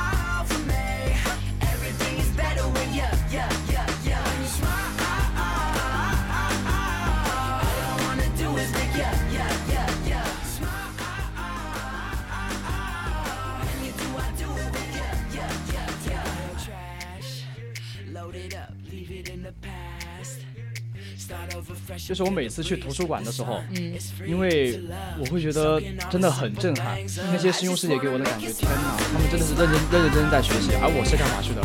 [22.08, 23.94] 就是我每次去图书馆的时候，嗯，
[24.26, 24.80] 因为
[25.20, 26.98] 我会觉得真的很震撼，
[27.34, 31.60] 那些师兄师姐给我的感觉，天哪，他们真的是认真认认真真在学习，而我是干嘛去的？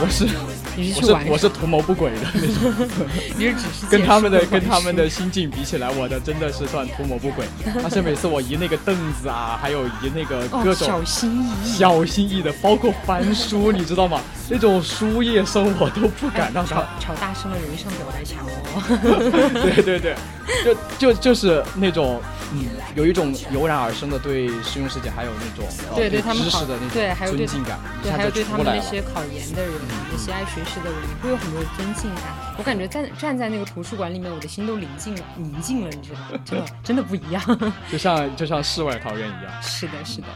[0.00, 3.06] 我是我是你是去玩我是图谋不轨的那种。
[3.36, 7.44] 你是只是跟他们的跟他们的心境比起来，我的真的是算图谋不轨。
[7.82, 11.72] 而且每次我移那个凳子啊，还有移那个哦各种小心翼翼。
[11.72, 14.20] 小心翼翼的，包括翻书，你知道吗？
[14.48, 17.00] 那种书页声我都不敢让吵他。
[17.00, 19.60] 吵大声的人上表白墙哦。
[19.74, 20.16] 对对对，
[20.64, 22.20] 就就就是那种
[22.52, 22.64] 嗯，
[22.94, 28.64] 有一种油然而生的对师兄师姐还有那种呃对对他们知识的那种对还有对尊敬感，一对，下还有对他们。
[28.64, 29.72] 那些考研的人，
[30.10, 32.24] 那些爱学习的人，会有很多尊敬感。
[32.56, 36.40] 我感觉站站在那个图书馆里面，我的心都宁静了，宁静了，你知道吗？
[36.44, 37.42] 真的 真的不一样。
[37.90, 39.62] 就像就像世外桃源一样。
[39.62, 40.26] 是的，是的，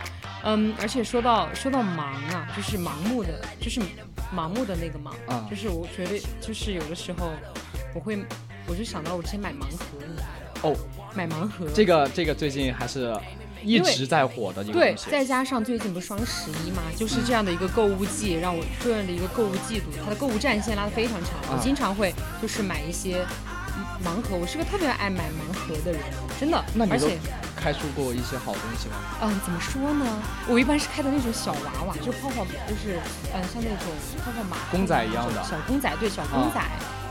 [0.45, 2.01] 嗯，而且说到说到盲
[2.35, 3.81] 啊，就是盲目的，就是
[4.35, 7.31] 盲目的那个盲，啊就是我觉得就是有的时候
[7.95, 8.19] 我会，
[8.67, 10.29] 我就想到我之前买盲盒，你知道吗
[10.63, 10.77] 哦，
[11.15, 13.15] 买盲盒，这个这个最近还是
[13.63, 14.95] 一直在火的一个对。
[15.11, 21.33] 再加上最近不是双十一嘛，就是这样的一个购物季，让我个人的一个购物季度，它的购物战线拉得非常长。
[21.51, 23.25] 啊我经常会就是买一些
[23.77, 26.01] 嗯盲盒，我是个特别爱买盲盒的人，
[26.39, 27.19] 真的那，你都而且
[27.57, 28.97] 开出过一些好东西吗？
[29.23, 30.05] 嗯，怎么说呢？
[30.49, 32.99] 我一般是开的那种小娃娃，就泡泡，就是
[33.33, 33.87] 嗯，像那种
[34.25, 36.61] 泡泡马公仔一样的小公仔，对，小公仔、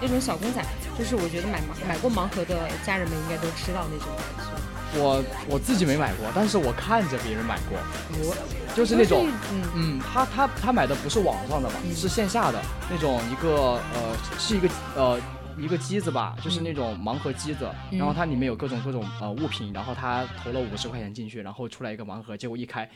[0.02, 0.62] 那种小公仔，
[0.98, 4.51] 就是我觉得买盲买过盲盒的家人们应该都知道那种感觉。
[4.94, 7.78] 我我自己没买过，但是我看着别人买过，
[8.20, 8.36] 我
[8.76, 15.20] 就是那种，嗯嗯，他他他买的不是网上的吧，嗯是线下的那种一个呃是一个呃
[15.58, 22.90] 一个机子吧，就是那种盲盒机子，嗯然后它里面有各种各种呃物品，然后他投了五十块钱进去，然后出来一个盲盒，结果一开。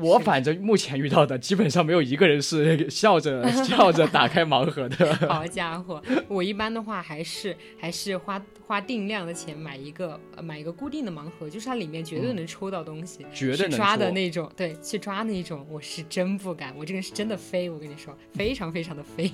[0.00, 5.14] 我反正目前遇到的基本上没有一个人是笑着 笑着打开盲盒的。
[5.28, 19.30] 好家伙，我一般的话还是还是花花定量的钱买一个呃买一个固定的盲盒，就是它里面绝对能抽到东西，嗯绝对能抓的那种，对，去抓那种，我是真不敢，我这个人是真的飞，我跟你说，非常非常的飞。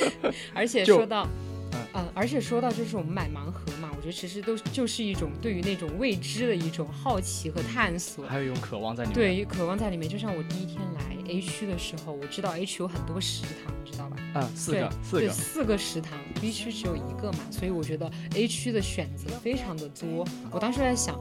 [0.54, 1.26] 而且说到，
[1.72, 8.26] 嗯呃，而且说到就是我们买盲盒嘛，我觉得其实都就是一种对于那种未知的一种好奇和探索。
[8.26, 9.14] 还有一种渴望在里面。
[9.14, 10.08] 对，渴望在里面。
[10.08, 14.16] 就像我第一天来 A 区的时候，我知道 A 区有很多食堂，你知道吧？
[14.36, 20.26] 嗯，四个，四对，个，四个食堂，B 区只有一个嘛，所以我觉得 A 区的选择非常的多。
[20.50, 21.20] 我当时在想，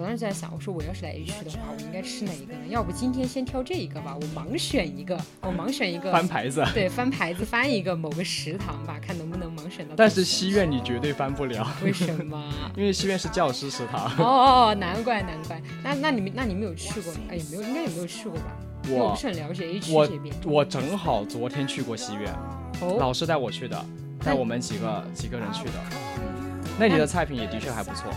[0.00, 2.60] 我当时在想，我说我要是来 A 区的话，我应该吃哪一个呢？
[2.70, 6.64] 要不今天先挑这一个吧，我盲选一个，我盲选一个，翻牌子。
[6.72, 9.92] 对，翻牌子翻一个某个食堂吧，看能不能盲选到。
[9.94, 12.50] 但是西苑你绝对翻不了，为什么？
[12.74, 14.06] 因为西苑是教师食堂。
[14.16, 15.60] 哦哦哦， 难怪难怪。
[15.84, 17.20] 那那你们那你们有去过吗？
[17.28, 18.56] 哎，没有，应该也没有去过吧？
[18.88, 20.34] 我我不是很了解 A 区我这边。
[20.46, 22.32] 我正好昨天去过西苑，
[22.80, 23.84] 哦，老师带我去的，
[24.24, 25.72] 带我们几个几个人去的。
[26.16, 28.10] 嗯，那里的菜品也的确还不错。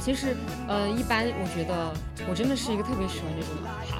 [0.00, 0.36] 其实，
[0.66, 1.92] 呃，一般我觉得
[2.28, 3.50] 我真的是一个特别喜欢这种，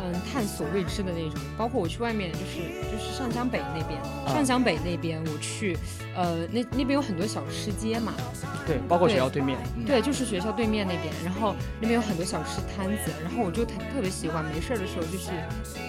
[0.02, 1.38] 嗯，探索未知的那种。
[1.58, 5.76] 包括我去外面，就是就是上江北那边，啊上江北那边我去，
[6.16, 8.14] 呃，那那边有很多小吃街嘛，
[8.66, 9.58] 对，包括学校对面。
[9.76, 15.30] 嗯，对，就是学校对面那边，然后那边有很多小吃摊子，然后我就特特别喜欢，没事儿的时候就是，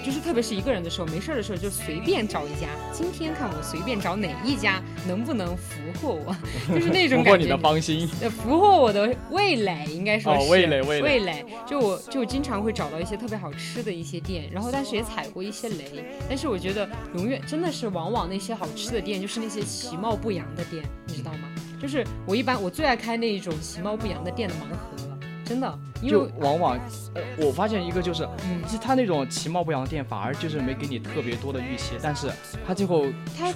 [0.05, 6.35] 就是特别是一个人的时候，没事儿的时候就随便找一家，今天看我随便找哪一家能不能俘获我，
[6.73, 7.31] 就是那种感觉。
[7.31, 8.09] 俘获你的芳心。
[8.21, 11.45] 呃，俘获我的味蕾，应该说味蕾味蕾味蕾。
[11.67, 16.03] 就我就经常会找到一些特别好吃的一些店，然后但是也踩过一些雷。
[16.27, 21.47] 但是我觉得永远真的是往往那些好吃的店，就是那些其貌不扬的店，你知道吗？
[21.79, 26.79] 就是我一般我最爱开那一种其貌不扬的店的盲盒了，真的，因就为往往，
[27.15, 32.31] 呃，我发现一个就是，嗯，是他那种其貌不扬的店，反而就是没给你特别多的预期，但是
[32.67, 33.05] 他最后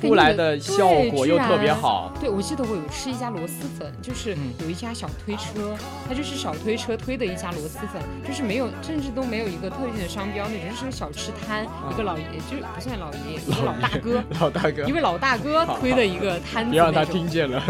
[0.01, 2.11] 出来的的效果又特别好。
[2.19, 5.75] 对，我记得我有吃一家螺蛳粉，就是嗯有一家小推车，
[6.07, 17.63] 它就是小推车推的一家螺蛳粉，就是没有，甚至都没有一个特定的商标那种，就是个小吃摊，一个老爷，就不算老爷爷，一个老大哥，老大哥一，位老大哥推的一个摊子别让他听见了。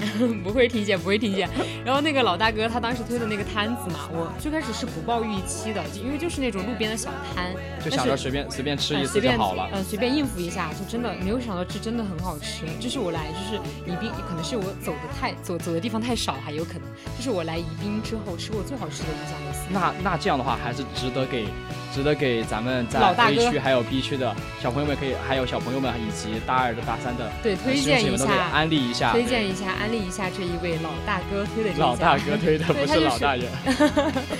[0.42, 1.46] 不会听见，不会听见。
[1.84, 9.68] 然后那个老大哥他当时推的那个摊子嘛，我最开始是不抱预期的，因为就是那种路边的小摊，就想着随便随便吃一次就好了。
[9.72, 12.66] 嗯，随便应付一下，就真的没有想到这真的很好吃。
[12.80, 16.82] 就是我来，就是宜宾，可能是我走的太走走的地方太少，还有可能，
[17.16, 19.72] 就是我来宜宾之后吃过最好吃的一家螺蛳粉。
[19.72, 21.46] 那那这样的话，还是值得给
[21.92, 29.12] 值得给咱们在 A 区还有 B 区的小朋友们可以，还有小朋友们以及大二的大三的对，推荐一下，安利一下。
[29.12, 31.80] 推荐一下，安利一下这一位老大哥推的这一。
[31.80, 33.48] 老大哥推的，不是是老大爷。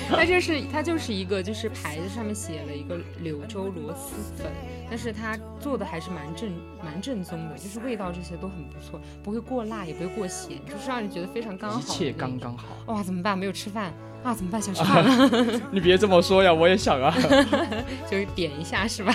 [0.08, 4.50] 他就是他就是一个就是牌子上面写了一个柳州螺蛳粉，
[4.88, 6.50] 但是他做的还是蛮正
[6.82, 11.78] 蛮正宗的，就是味道这些都很不错，不会过辣也不会过咸，就是让人觉得非常刚好。
[11.78, 12.38] 一切刚。
[12.40, 12.64] 刚好。
[12.86, 13.36] 哇，怎么办？
[13.36, 14.34] 没有吃饭啊？
[14.34, 14.60] 怎么办？
[14.60, 17.14] 想吃饭了， 你别这么说呀，我也想啊。
[18.10, 19.14] 就点一下是吧？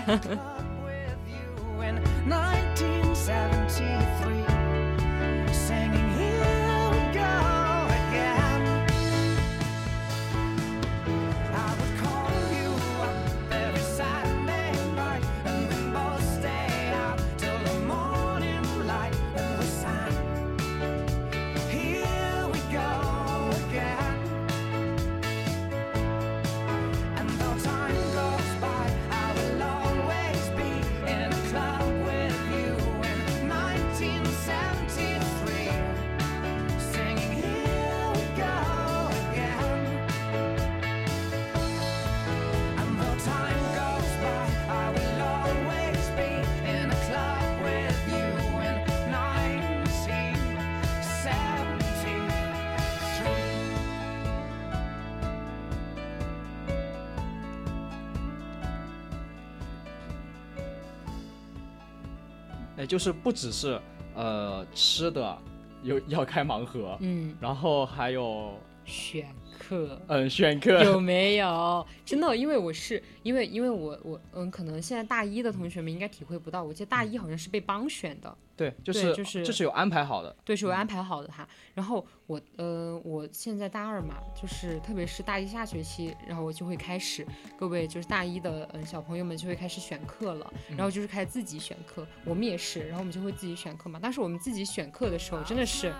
[62.85, 63.81] 哎，就是不只是
[64.13, 65.35] 呃吃的
[65.81, 68.53] 有要开盲盒，嗯，然后还有
[68.85, 69.25] 选
[69.67, 69.99] 课。
[70.07, 71.85] 嗯，选课有没有？
[72.05, 80.35] 真的，因为我是因为因为我我嗯，可能现在大一的同学们应该体会不到，我记得大一好像是被帮选的，对，就是就是这是有安排好的。
[80.43, 81.47] 对，是有安排好的哈。
[81.73, 87.25] 然后我呃，我现在大二嘛，就是特别是大一下学期，然后我就会开始，
[87.57, 93.99] 各位就是大一的嗯小朋友们就会开始选课了，然后就是开始自己选课，我们也是，然后我们就会自己选课嘛。
[94.01, 95.91] 但是我们自己选课的时候，真的是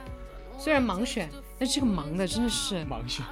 [0.57, 1.29] 虽然盲选，
[1.59, 3.25] 但这个盲的真的是盲选，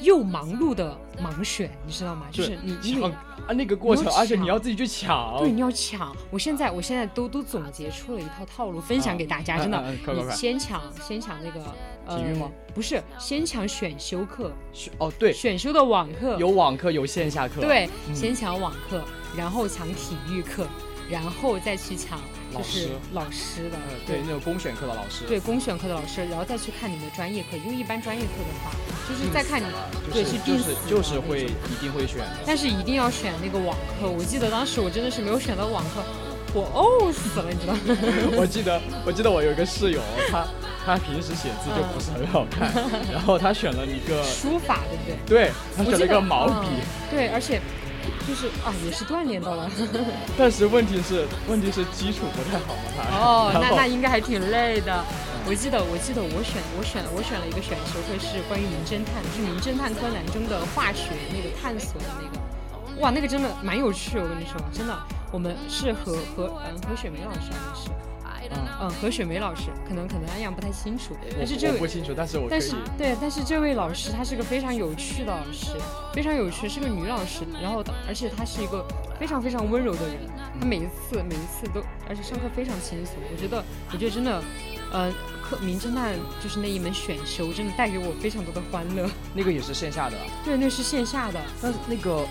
[0.00, 2.26] 又忙碌的盲选，你知道吗？
[2.30, 3.12] 就是你因为抢
[3.46, 5.38] 啊那个过程而且你要自己去抢。
[5.38, 6.14] 对，你要抢。
[6.30, 9.58] 我现在，我现在都都总结出了一套套路，分享给大家。
[9.58, 11.60] 真的你先抢，先抢那个
[12.06, 12.50] 呃，体育吗？
[12.74, 16.36] 不是，先抢选修课，选哦，对，选修的网课。
[16.38, 19.02] 有网课，有线下课。，对，嗯先抢网课，
[19.36, 20.66] 然后抢体育课，
[21.10, 22.24] 然后再去抢就
[22.54, 25.24] 老是师老师的呃，对，那种公选课的老师。
[25.26, 28.70] 对公选课的老师，然后再去看你的专业课，因为一般专业课的话，
[29.08, 29.66] 就是再看你
[30.12, 32.38] 对就是是定死就是就是会一定会选的。
[32.46, 34.08] 但是一定要选那个网课。
[34.08, 36.02] 我记得当时我真的是没有选到网课，
[36.54, 37.80] 我呕死了，你知道吗？
[38.36, 40.00] 我记得我记得我有一个室友，
[40.30, 40.46] 他
[40.84, 42.70] 他平时写字就不是很好看，
[43.12, 45.46] 然后他选了一个，书法对不对？
[45.46, 47.60] 对他选了一个毛笔，嗯对，而且
[48.26, 49.70] 就是啊，也是锻炼到了。
[50.38, 53.16] 但是问题是问题是基础不太好嘛，他。
[53.18, 55.04] 哦，那那应该还挺累的。
[55.44, 64.96] 我记得，我记得我选我选我选了一个选修课是关于名侦探，就是名侦探柯南中的化学那个探索的那个，哇，那个真的蛮有趣，我跟你说，真的，
[65.32, 67.90] 我们是和和嗯何雪梅老师好像是，
[68.54, 75.76] 嗯嗯何雪梅老师，可能可能安阳不太清楚，但是这位不清楚，但是我但是对，但是这位老师她是个非常有趣的老师，
[76.12, 78.86] 非常有趣，是个女老师，然后而且她是一个
[79.18, 80.16] 非常非常温柔的人，
[80.60, 84.42] 她每一次每一次都，而且上课非常轻松，我觉得我觉得真的，
[84.92, 89.08] 呃，课名侦探就是那一门选修，真的带给我非常多的欢乐。
[89.34, 92.26] 那个也是线下的，对，那是线下的，那那个。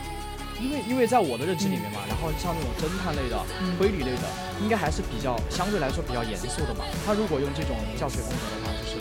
[0.62, 3.76] 因为因为在我的认知里面嘛，然后像那种侦探类的、嗯。
[3.78, 4.30] 推理类的，
[4.62, 6.86] 应该还是比较相对来说比较严肃的嘛。
[7.05, 8.95] 他如果用这种教学风格的话，就是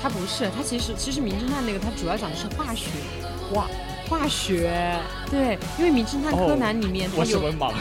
[0.00, 2.90] 他不是，他其实其实名侦探那个他主要讲的是化学，
[3.52, 3.66] 哇，
[4.08, 4.96] 化学，
[5.30, 7.72] 对，因为名侦探柯哦南里面它我是有文盲，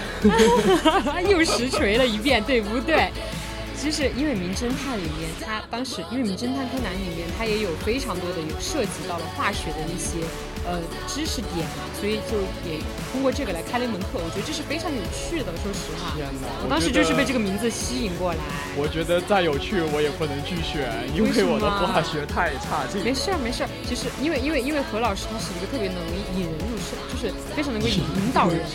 [1.29, 3.11] 又实锤了一遍，对不对？
[3.77, 10.21] 其实因为《名侦探》里面，他当时因为《名侦探柯南》里面，他也有非常多的有涉及到了化学的一些
[10.65, 12.79] 呃知识点嘛，所以就也
[13.11, 15.51] 通过这个来开了一门课，我觉得这是非常有趣的。
[15.63, 16.47] 说实话，天哪！
[16.63, 18.39] 我当时就是被这个，名字吸引过来。
[18.77, 23.03] 我觉得再有趣我也不能去选，因为我的化学太差劲。
[23.03, 25.97] 没事儿没事儿，其实因为因为因为何老师他是一个特别能
[26.37, 28.61] 引人入胜，就是非常能够引引导人。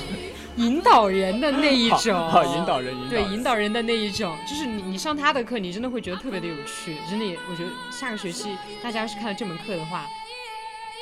[0.57, 10.07] 引导人的那一种，好好引导人引导对引导人的那一种，就是你你上他的课，你真的会觉得特别的有趣，真的也，我觉得下个学期大家要是看了这门课的话，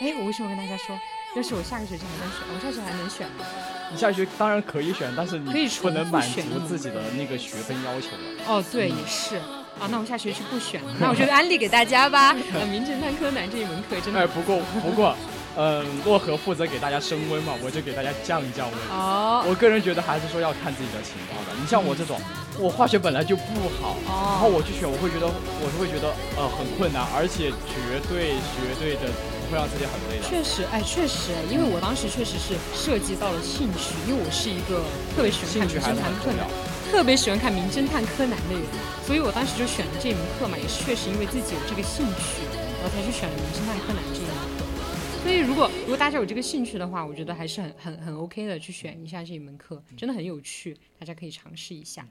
[0.01, 0.99] 哎，我为什么跟大家说，
[1.37, 3.45] 要是我下个学期还能选，我下学期还能选吗？
[3.93, 8.45] 你下学当然可以选，但是你可以不能满足自己的那个学分要求了。
[8.47, 9.37] 哦，对，也是。
[9.79, 12.31] 啊，那我下学期不选了，那我就安利给大家吧。
[12.55, 15.17] 呃，《名侦探柯南》这一门课真的哎，的不过不过，
[15.57, 18.79] 嗯，洛河负责给大家升温嘛，我就给大家降一降温。
[18.91, 21.53] 哦我个人觉得还是说要看自己的情况的。
[21.61, 22.21] 你像我这种，
[22.59, 23.43] 我化学本来就不
[23.83, 29.11] 好，哦然后我去选，我会觉得我是会觉得呃很困难，而且绝对绝对的
[29.51, 30.25] 会让自己很累的。
[30.29, 34.85] 确实，哎，确实，因为我当时确实是涉及到了兴趣，因为我是一个
[35.15, 36.47] 特别喜欢看名侦探柯南。
[36.91, 38.63] 特别喜欢看名侦探柯南的人，
[39.03, 42.47] 所以我当时就选了这门课嘛，也是确实因为自己有这个兴趣，
[42.79, 44.63] 然后才去选了名侦探柯南这一门课。
[45.25, 52.07] 所以如果如果大家有这个兴趣的话，我觉得还是很很很 OK 的，去选一下这一门课，真的很有趣，大家可以尝试一下。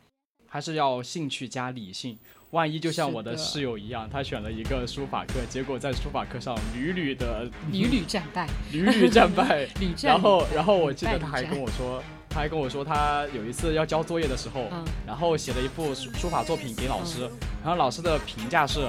[0.48, 2.18] 还是要兴趣加理性。
[2.54, 14.86] 万一就像我的室友一样，他选了一个书法课，结果在书法课上屡屡的 屡屡战败，屡屡战败， 屡战然后然后我记得他还跟我说，他还跟我说他有一次要交作业的时候，嗯。
[15.08, 17.22] 然后写了一幅书书法作品给老师，
[17.64, 18.82] 然后老师的评价是。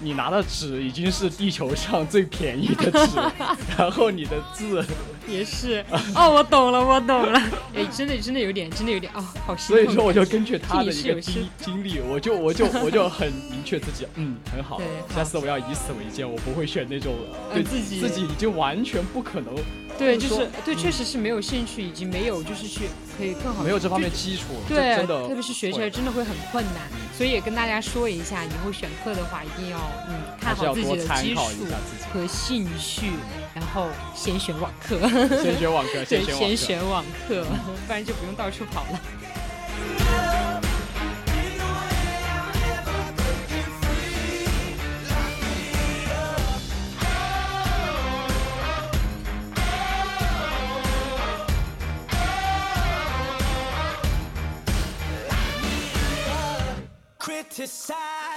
[0.00, 3.16] 你拿的纸已经是地球上最便宜的纸，
[3.76, 4.84] 然后你的字，
[5.28, 5.84] 也是。
[6.14, 7.40] 哦，我懂了，我懂了，
[7.74, 9.76] 哎，真的真的有点，真的有点哦，好心痛。
[9.76, 17.14] 所以说我就根据他的一个经经历，我就我就我就很明确自己，嗯，很好 对，下次我要以此为鉴，我不会选那种
[17.52, 18.00] 对嗯自己。
[18.00, 19.54] 自己已经完全不可能。
[19.98, 22.84] 对，就是是对，确实是没有兴趣，以及没有就是去
[23.18, 31.42] 可以更好没有这方面基础，这对，真的特别是学起来真的会很困难，所以也跟大家说一下，以后选课的话一定要嗯看好自己的基础
[32.12, 33.10] 和兴趣，
[33.54, 35.00] 然后先选网课，
[35.42, 36.22] 先选网课，对。
[36.38, 37.44] 先选网课，
[37.86, 39.00] 不然就不用到处跑了。
[57.58, 58.27] to side.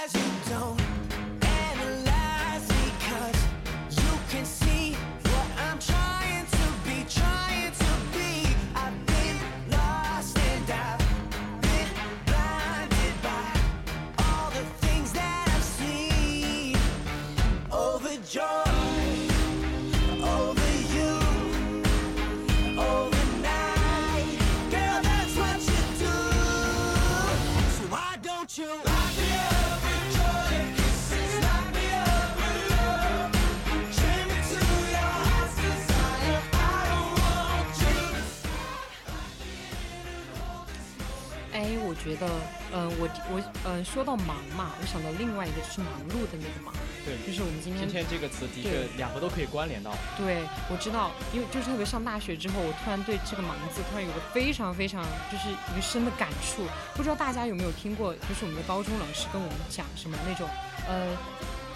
[42.02, 42.26] 觉得，
[42.74, 46.74] 嗯、我我嗯、说到忙嘛，我想到另外一个就是忙碌的那个忙，
[47.04, 49.94] 对，就是我们今天今天这个词的确两个都可以关联到。
[50.18, 56.66] 对，我知道，因为就是特别上大学之后，我突然对这个“忙”字突然有个非常非常就是一个深的感触。
[56.94, 60.48] 不知道大家有没有听过，就是我们的高中老师跟我们讲什么那种，
[60.88, 61.06] 呃，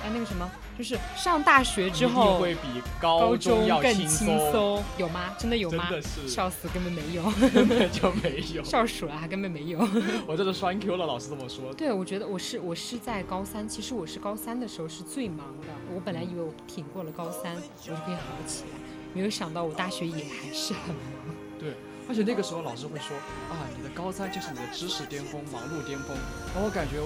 [0.03, 5.35] 哎那个什么，就是上大学之后会比高高中要更轻轻松，有吗？
[5.39, 5.87] 真的有吗？
[5.89, 7.23] 真的是笑死，根本没有，
[7.53, 8.63] 根本就没有。
[8.65, 9.79] 笑鼠了，还根本没有。
[10.27, 11.73] 我真的双 Q 了，老师这么说。
[11.75, 15.69] 对，我觉得我是我是在高三，其实我是高三的时候是最忙的。
[15.95, 18.79] 我本来以为我挺过了高三，我就可以好起来，
[19.15, 21.35] 没有想到我大学也还是很忙。
[21.59, 21.73] 对，
[22.09, 23.17] 而且那个时候老师会说
[23.51, 26.17] 啊，你的高三就是你的知识巅峰、忙碌巅峰。
[26.53, 27.01] 然后我感觉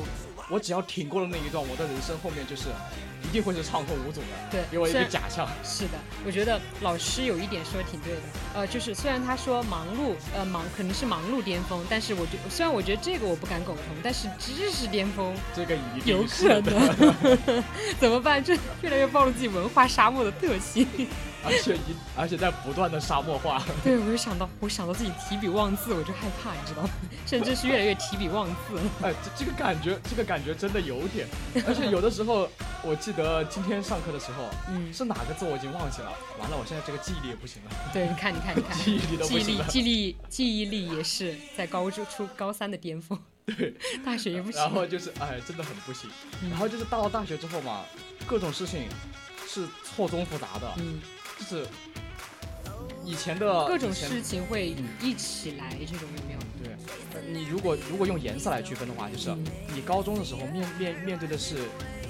[0.51, 2.69] 我只要挺过了那一段，我的人生后面就是
[3.23, 4.27] 一定会是畅通无阻的。
[4.51, 5.49] 对给我一个假象。
[5.63, 5.93] 是的，
[6.27, 8.21] 我觉得老师有一点说的挺对的，
[8.55, 17.65] 呃，就是虽然他说忙碌，呃忙可能是忙碌巅峰，但是我觉虽然我觉得这个我不敢苟同，但是知识巅峰这个一定有是可的，能，
[18.01, 18.43] 怎么办？
[18.43, 20.87] 这越来越暴露自己文化沙漠的特性。
[21.45, 23.63] 而且一而且在不断的沙漠化。
[23.83, 26.91] 对，我就想到，我想到自己提笔忘字，我就害怕，你知道吗？
[27.27, 28.83] 甚至是越来越提笔忘字了。
[29.03, 31.27] 哎，这这个感觉，这个感觉真的有点。
[31.67, 32.49] 而且有的时候，
[32.83, 36.13] 我记得今天上课的时候，嗯，是哪个字我已经忘记了。
[36.39, 37.71] 完了，我现在这个记忆力也不行了。
[37.93, 43.19] 对，你看，你看，你看，记忆力都不记忆力行了，记忆力，记忆力也是在高中初高三的巅峰。
[43.47, 43.75] 对，
[44.05, 44.61] 大学也不行。
[44.61, 46.09] 然后就是哎，真的很不行。
[46.43, 47.85] 嗯然后就是到了大学之后嘛，
[48.27, 48.83] 各种事情
[49.49, 51.01] 是错综复杂的，嗯，
[51.41, 51.67] 就是
[53.05, 56.41] 以前的各种事情会嗯一起来，这种有没有？
[56.63, 56.73] 对，
[57.15, 61.57] 呃你如果如果用颜色来区分的话，就是嗯你高中的时候面面面对的是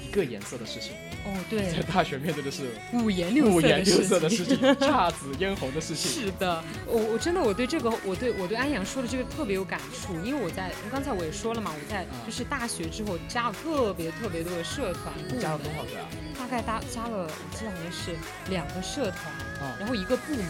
[0.11, 0.91] 个颜色的事情，
[1.25, 1.71] 哦，对。
[1.71, 6.11] 在，大学面对的是五颜六色五颜六色的的事情，姹紫嫣红的事情。
[6.11, 16.07] 是的，我我真的我对这个我对我对安阳说的这个特别有感触，因为我在刚才我也说了嘛，我在嗯就是大学之后加了特别特别多的社团部加了门多少个啊？
[16.37, 18.15] 大概加加了我记得好像是
[18.49, 19.31] 两个社团，
[19.61, 19.77] 啊。
[19.79, 20.45] 然后一个部门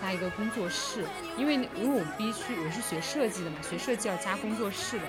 [0.00, 1.04] 加一个工作室，
[1.38, 5.04] 因为因为我们必须我是学设计的嘛，学设计要加工作室的。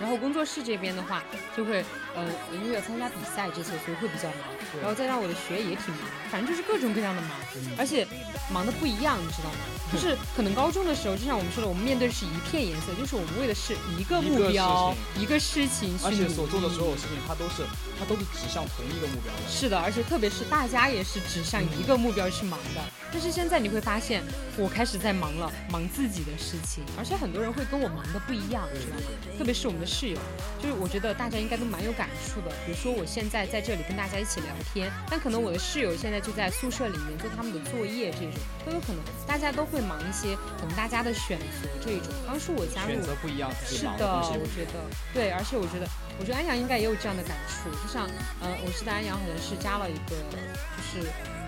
[0.00, 1.22] 然后工作室这边的话，
[1.54, 1.84] 就会
[2.16, 2.24] 呃，
[2.54, 4.48] 因为要参加比赛这些，所以会比较忙。
[4.80, 7.32] 然后再让我的学也挺忙，反正就是各种各样的忙，
[7.76, 8.06] 而且
[8.50, 9.58] 忙的不一样，你知道吗？
[9.92, 17.66] 就是可能高中的时候，就像我们说的，我们面对的是一片颜色，就是我们为的是一个目标，一个事情去而且所做的力所有事情，它都是
[17.98, 19.42] 它都是指向同一个目标的。
[19.50, 22.80] 是的，而且特别是大家也是指向一个目标去忙的。
[23.12, 24.22] 但是现在你会发现，
[24.56, 29.02] 我开始在忙了，忙自己的事情，而且很多人会跟我忙的不一样，知道吗？
[29.38, 30.18] 特别是我们的室友，
[30.62, 32.50] 就是我觉得大家应该都蛮有感触的。
[32.64, 38.32] 比如说我现在在这里跟大家一起聊天，但可能我的室友现在就在宿舍里面做他们的作业，这种
[38.64, 39.02] 都有可能。
[39.26, 42.12] 大家都会忙一些可能大家的选择这种。
[42.26, 44.72] 当初我加入选择不一样，是的，我觉得
[45.12, 45.86] 对，而且我觉得，
[46.18, 48.06] 我觉得安阳应该也有这样的感触，就像，
[48.40, 51.06] 呃，我记得安阳好像是加了一个，就是，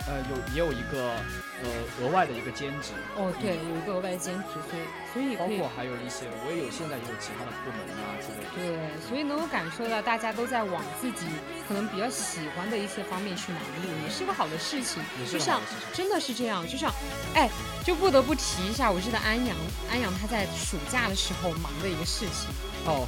[0.08, 1.14] 呃有也有一个
[1.62, 1.68] 呃
[2.00, 8.50] 额外的一个兼职，哦，对，有一个额外兼职，所以，所以，包括还有一些我也有现在也有其他的部门啊之类的。
[8.56, 11.26] 对，所以能够感受到大家都在往自己
[11.68, 15.02] 可能比较喜欢的一些方面去忙碌，也是个好的事情。
[15.20, 15.60] 也就是像。
[15.92, 16.90] 真的是这样，就像，
[17.34, 17.48] 哎，
[17.84, 19.56] 就不得不提一下，我记得安阳，
[19.90, 22.48] 安阳他在暑假的时候忙的一个事情，
[22.86, 23.06] 哦，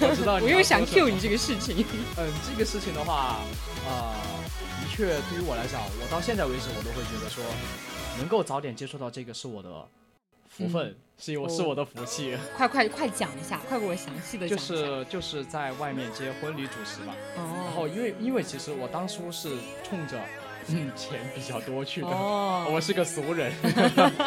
[0.00, 1.84] 我知道你 我又想 Q 你这个事情。
[2.18, 3.38] 嗯，这个事情的话，
[3.88, 4.35] 呃，的
[4.96, 7.44] 确对于我来讲，我到现在为止我都会觉得说，
[8.18, 9.86] 能够早点接触到这个是我的
[10.48, 12.34] 福分，是我是哦我的福气。
[12.56, 14.74] 快快快讲一下，快给我详细的就讲就。
[14.76, 19.50] 是就是在外面接婚礼主持嘛，然哦后因为因为其实我当初是
[19.84, 20.18] 冲着
[20.68, 23.52] 嗯钱比较多去的，哦，我是个俗人，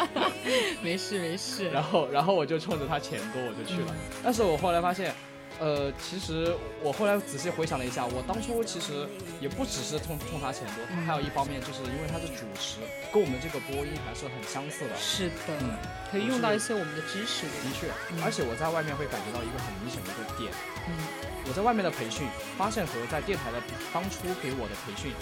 [0.82, 1.68] 没事没事。
[1.70, 5.12] 然后然后我就冲着他钱多我就去了，但是我后来发现，
[5.60, 9.06] 呃，其实我后来仔细回想了一下，我当初其实
[9.44, 12.80] 也不只是冲冲他钱多，他还有一方面就是因为他是主持，
[13.12, 14.96] 跟我们这个播音还是很相似的。
[14.96, 15.76] 是的，嗯
[16.10, 17.44] 可以用到一些我们的知识。
[17.60, 20.48] 的确嗯，而且我在外面会感觉到一个很明显的一个点，
[20.88, 20.96] 嗯，
[21.44, 22.24] 我在外面的培训，
[22.56, 23.60] 发现和在电台的
[23.92, 25.12] 当初给我的培训，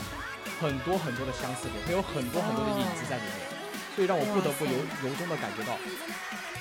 [0.62, 3.42] 很多很多的相似点，会有很多很多的影子在里面，
[3.98, 4.70] 所以让我不得不由
[5.02, 5.74] 由衷的感觉到，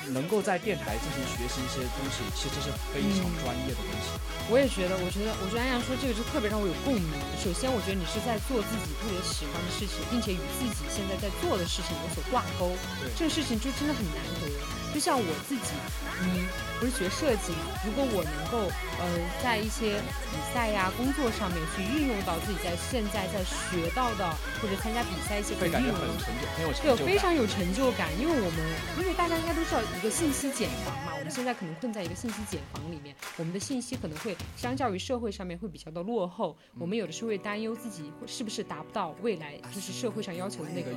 [0.09, 4.15] 能够在电台进行学习一些东西，其实是非常专业的东西。
[4.49, 7.11] 我也觉得，我觉得，我觉得安阳说这个就特别让我有共鸣。
[7.35, 12.71] 首先，我觉得你是在做自己特别喜欢的事情，并且与自己现在在做的事情有所挂钩，
[13.03, 14.47] 对这个事情就真的很难得。
[14.93, 15.73] 就像我自己，
[16.21, 16.47] 嗯，
[16.79, 18.65] 不是学设计嘛，如果我能够，
[18.97, 19.03] 呃，
[19.43, 19.99] 在一些
[20.31, 24.25] 比赛呀、工作上面去运用到自己在现在在学到的，
[24.61, 26.07] 或者参加比赛一些可以会感觉运用的
[26.55, 27.05] 很有成对，就感。
[27.05, 28.59] 非常有成就感，因为我们，
[28.99, 40.91] 因为大家应该都知道一个信息茧房嘛，我们现在可能困在一个信息茧房里面，我们的信息可能会相较于社会上面会比较的落后，我们有的时候会担忧自己会是不是达不到未来就是社会上要求的那那个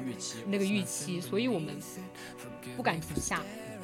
[0.46, 1.74] 那个预期，所以我们
[2.76, 3.42] 不敢停下，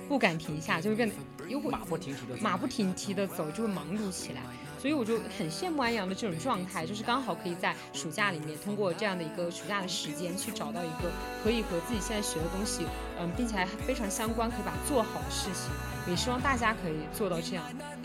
[0.09, 1.15] 不敢停下，就会变得
[1.49, 4.43] 又会马不停蹄的马不停蹄的走，就会忙碌起来。
[4.87, 11.11] 所以我就很羡慕安阳的这种状态，就是刚好可以在暑假里面，通过这样的一个暑假的时间，去找到一个
[11.43, 12.87] 可以和自己现在学的东西，
[13.19, 15.73] 嗯，并且还非常相关，可以把它做好的事情。
[16.09, 17.65] 也希望大家可以做到这样，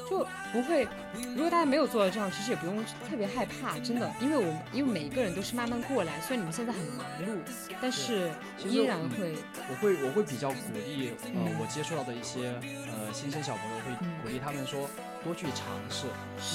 [0.09, 0.88] 就不会，
[1.36, 7.38] 如果大家没有做到这样，其实也不用特别害怕，真的，因为我们因为每一个人都是慢慢过来，虽然你们现在很忙碌，
[7.79, 9.36] 但是依然会，
[9.69, 12.59] 我会我会比较鼓励，呃，嗯我接触到的一些
[12.89, 14.89] 呃新生小朋友会嗯鼓励他们说
[15.24, 16.05] 多去尝试，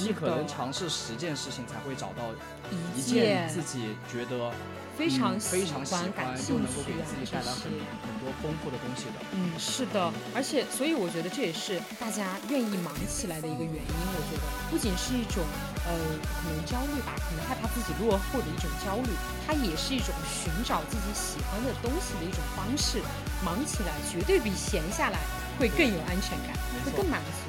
[0.03, 2.23] 你可能尝试十件事情才会找到
[2.71, 4.51] 一一件件自己觉得
[4.97, 7.71] 非常嗯非常喜欢、感又能够给自己带来很。
[8.07, 9.23] 很多丰富的东西的。
[9.39, 13.95] 嗯，是的，而且所以我觉得这也是大家愿意忙起来的一个原因。
[14.03, 15.47] 我觉得不仅是一种
[15.87, 15.95] 呃
[16.43, 19.15] 可能焦虑吧，可能害怕自己落后的一种焦虑，
[19.47, 22.99] 它也是一种寻找自己喜欢的东西的一种方式。
[23.45, 25.21] 忙起来绝对比闲下来
[25.59, 27.47] 会更有安全感，会更满足。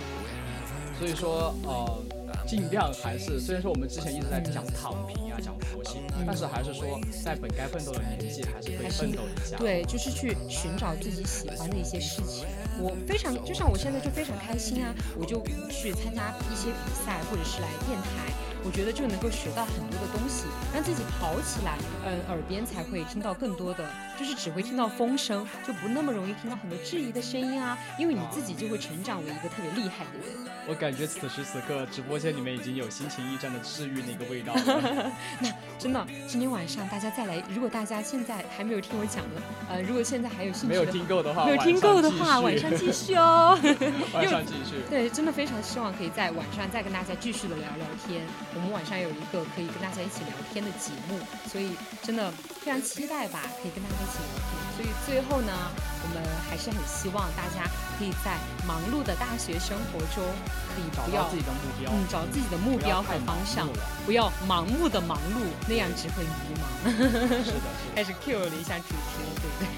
[0.99, 2.03] 所以说，呃，
[2.47, 9.57] 尽量还是虽然说我们之前一直在讲躺平啊，讲佛系，但是还是说在本该奋斗的年纪，还是可以奋斗一下。
[9.57, 12.45] 对，就是去寻找自己喜欢的一些事情。
[12.79, 18.33] 我非常，就像我现在就非常开心啊，我就去参加一些比赛，或者是来电台，
[18.67, 20.43] 我觉得就能够学到很多的东西，
[20.73, 23.85] 让自己跑起来，嗯，耳边才会听到更多的，
[24.19, 30.51] 就是只会听到风声，就不那么容易听到很多质疑的声音啊，因为你自己就会成长为一个特别厉害的人。
[30.67, 35.11] 我感觉此时此刻直播间里面已经有心情驿站的治愈那个味道了。
[35.39, 35.49] 那
[35.79, 43.57] 真的，今天晚上大家再来，如果大家现在还没有听我讲的，呃，如果现在还有兴趣没有听够的话，没有听够的话，晚上继续哦。
[44.13, 44.83] 晚上继续。
[44.89, 48.21] 对，真的非常希望可以在晚上再跟大家继续的聊聊天。
[48.57, 54.49] 我们晚上有一个可以跟大家一起聊天的节目，所以真的非常期待吧，可以跟大家一起聊天。
[54.73, 55.53] 所以最后呢，
[56.01, 56.17] 我们
[56.49, 58.33] 还是很希望大家可以在
[58.65, 60.25] 忙碌的大学生活中，
[60.73, 63.69] 可以不要找到自己的目标，嗯找自己的目标和方向
[64.09, 66.65] 不要盲目的忙碌，那样只会迷茫。
[66.89, 66.97] 是
[67.29, 67.65] 的，是的。
[67.93, 69.69] 开始 Q 了一下主题了，对不对？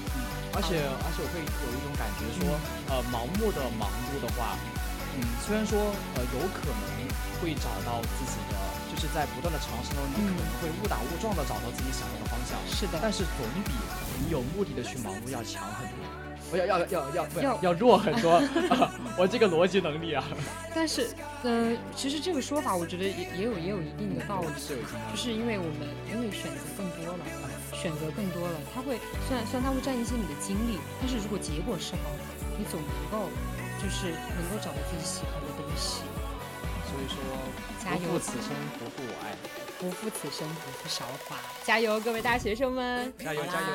[0.56, 2.56] 而且而且我会有一种感觉说，
[2.88, 4.56] 呃，盲目的忙碌的话，
[5.14, 5.78] 嗯，虽然说
[6.16, 6.84] 呃有可能
[7.40, 8.59] 会找到自己的，就
[9.00, 13.72] 是在不断的尝试中，你可能会误打误撞的找到自己想要的方向，是的，但是总比
[14.20, 15.96] 你有目的的去忙碌要强很多。
[16.52, 18.42] 我要要要要要要弱很多、啊
[19.16, 20.24] 我这个逻辑能力啊，
[20.74, 24.48] 但是，嗯、其实这个说法我觉得也也有也有一定的道理。
[24.58, 27.24] 就是因为我们因为选择更多了，
[27.72, 28.98] 选择更多了，它会
[29.28, 32.22] 虽然虽然它会占一些你的精力，但是如果结果是好的，
[32.58, 33.30] 你总能够
[33.80, 36.02] 就是能够找到自己喜欢的东西。
[37.00, 37.16] 所以说
[37.82, 39.32] 加油不负此生不负我爱。
[39.78, 43.10] 不负此生，不负韶华，加油，各位大学生们！
[43.18, 43.66] 加油加油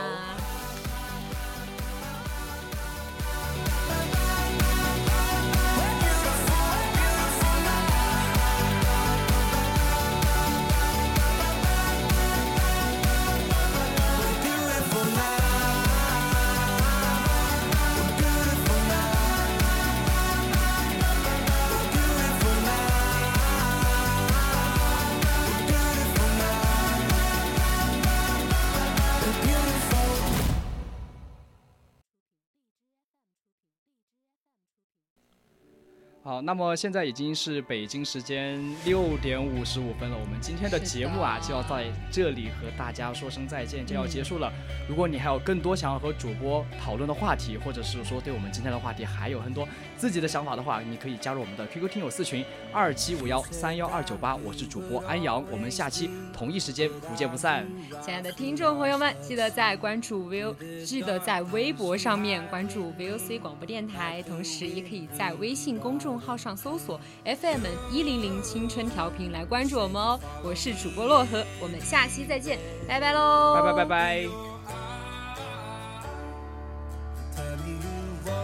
[36.45, 44.53] 那么现在已经是北京时间六点五十五分了，我们今天的节目啊就要在这里和大家说声再见，就要结束了。
[44.87, 49.67] 如果你还有更多想要和主播讨论的话题，或者是说对我们今天的话题还有很多
[49.97, 57.65] 自己的想法的话，你可以加入我们的 QQ 听友四群二七五幺三幺二九八，我是主播安阳，我们下期同一时间不见不散。
[58.03, 60.53] 亲爱的听众朋友们，记得在关注 V，
[60.85, 70.19] 记得在微博上面关注 VOC 广播电台，同时也可以在微信公众号上搜索 FM 一零零青春调频来关注我们哦。
[70.43, 73.55] 我是主播洛河，我们下期再见，拜拜喽！
[73.55, 74.54] 拜拜拜拜。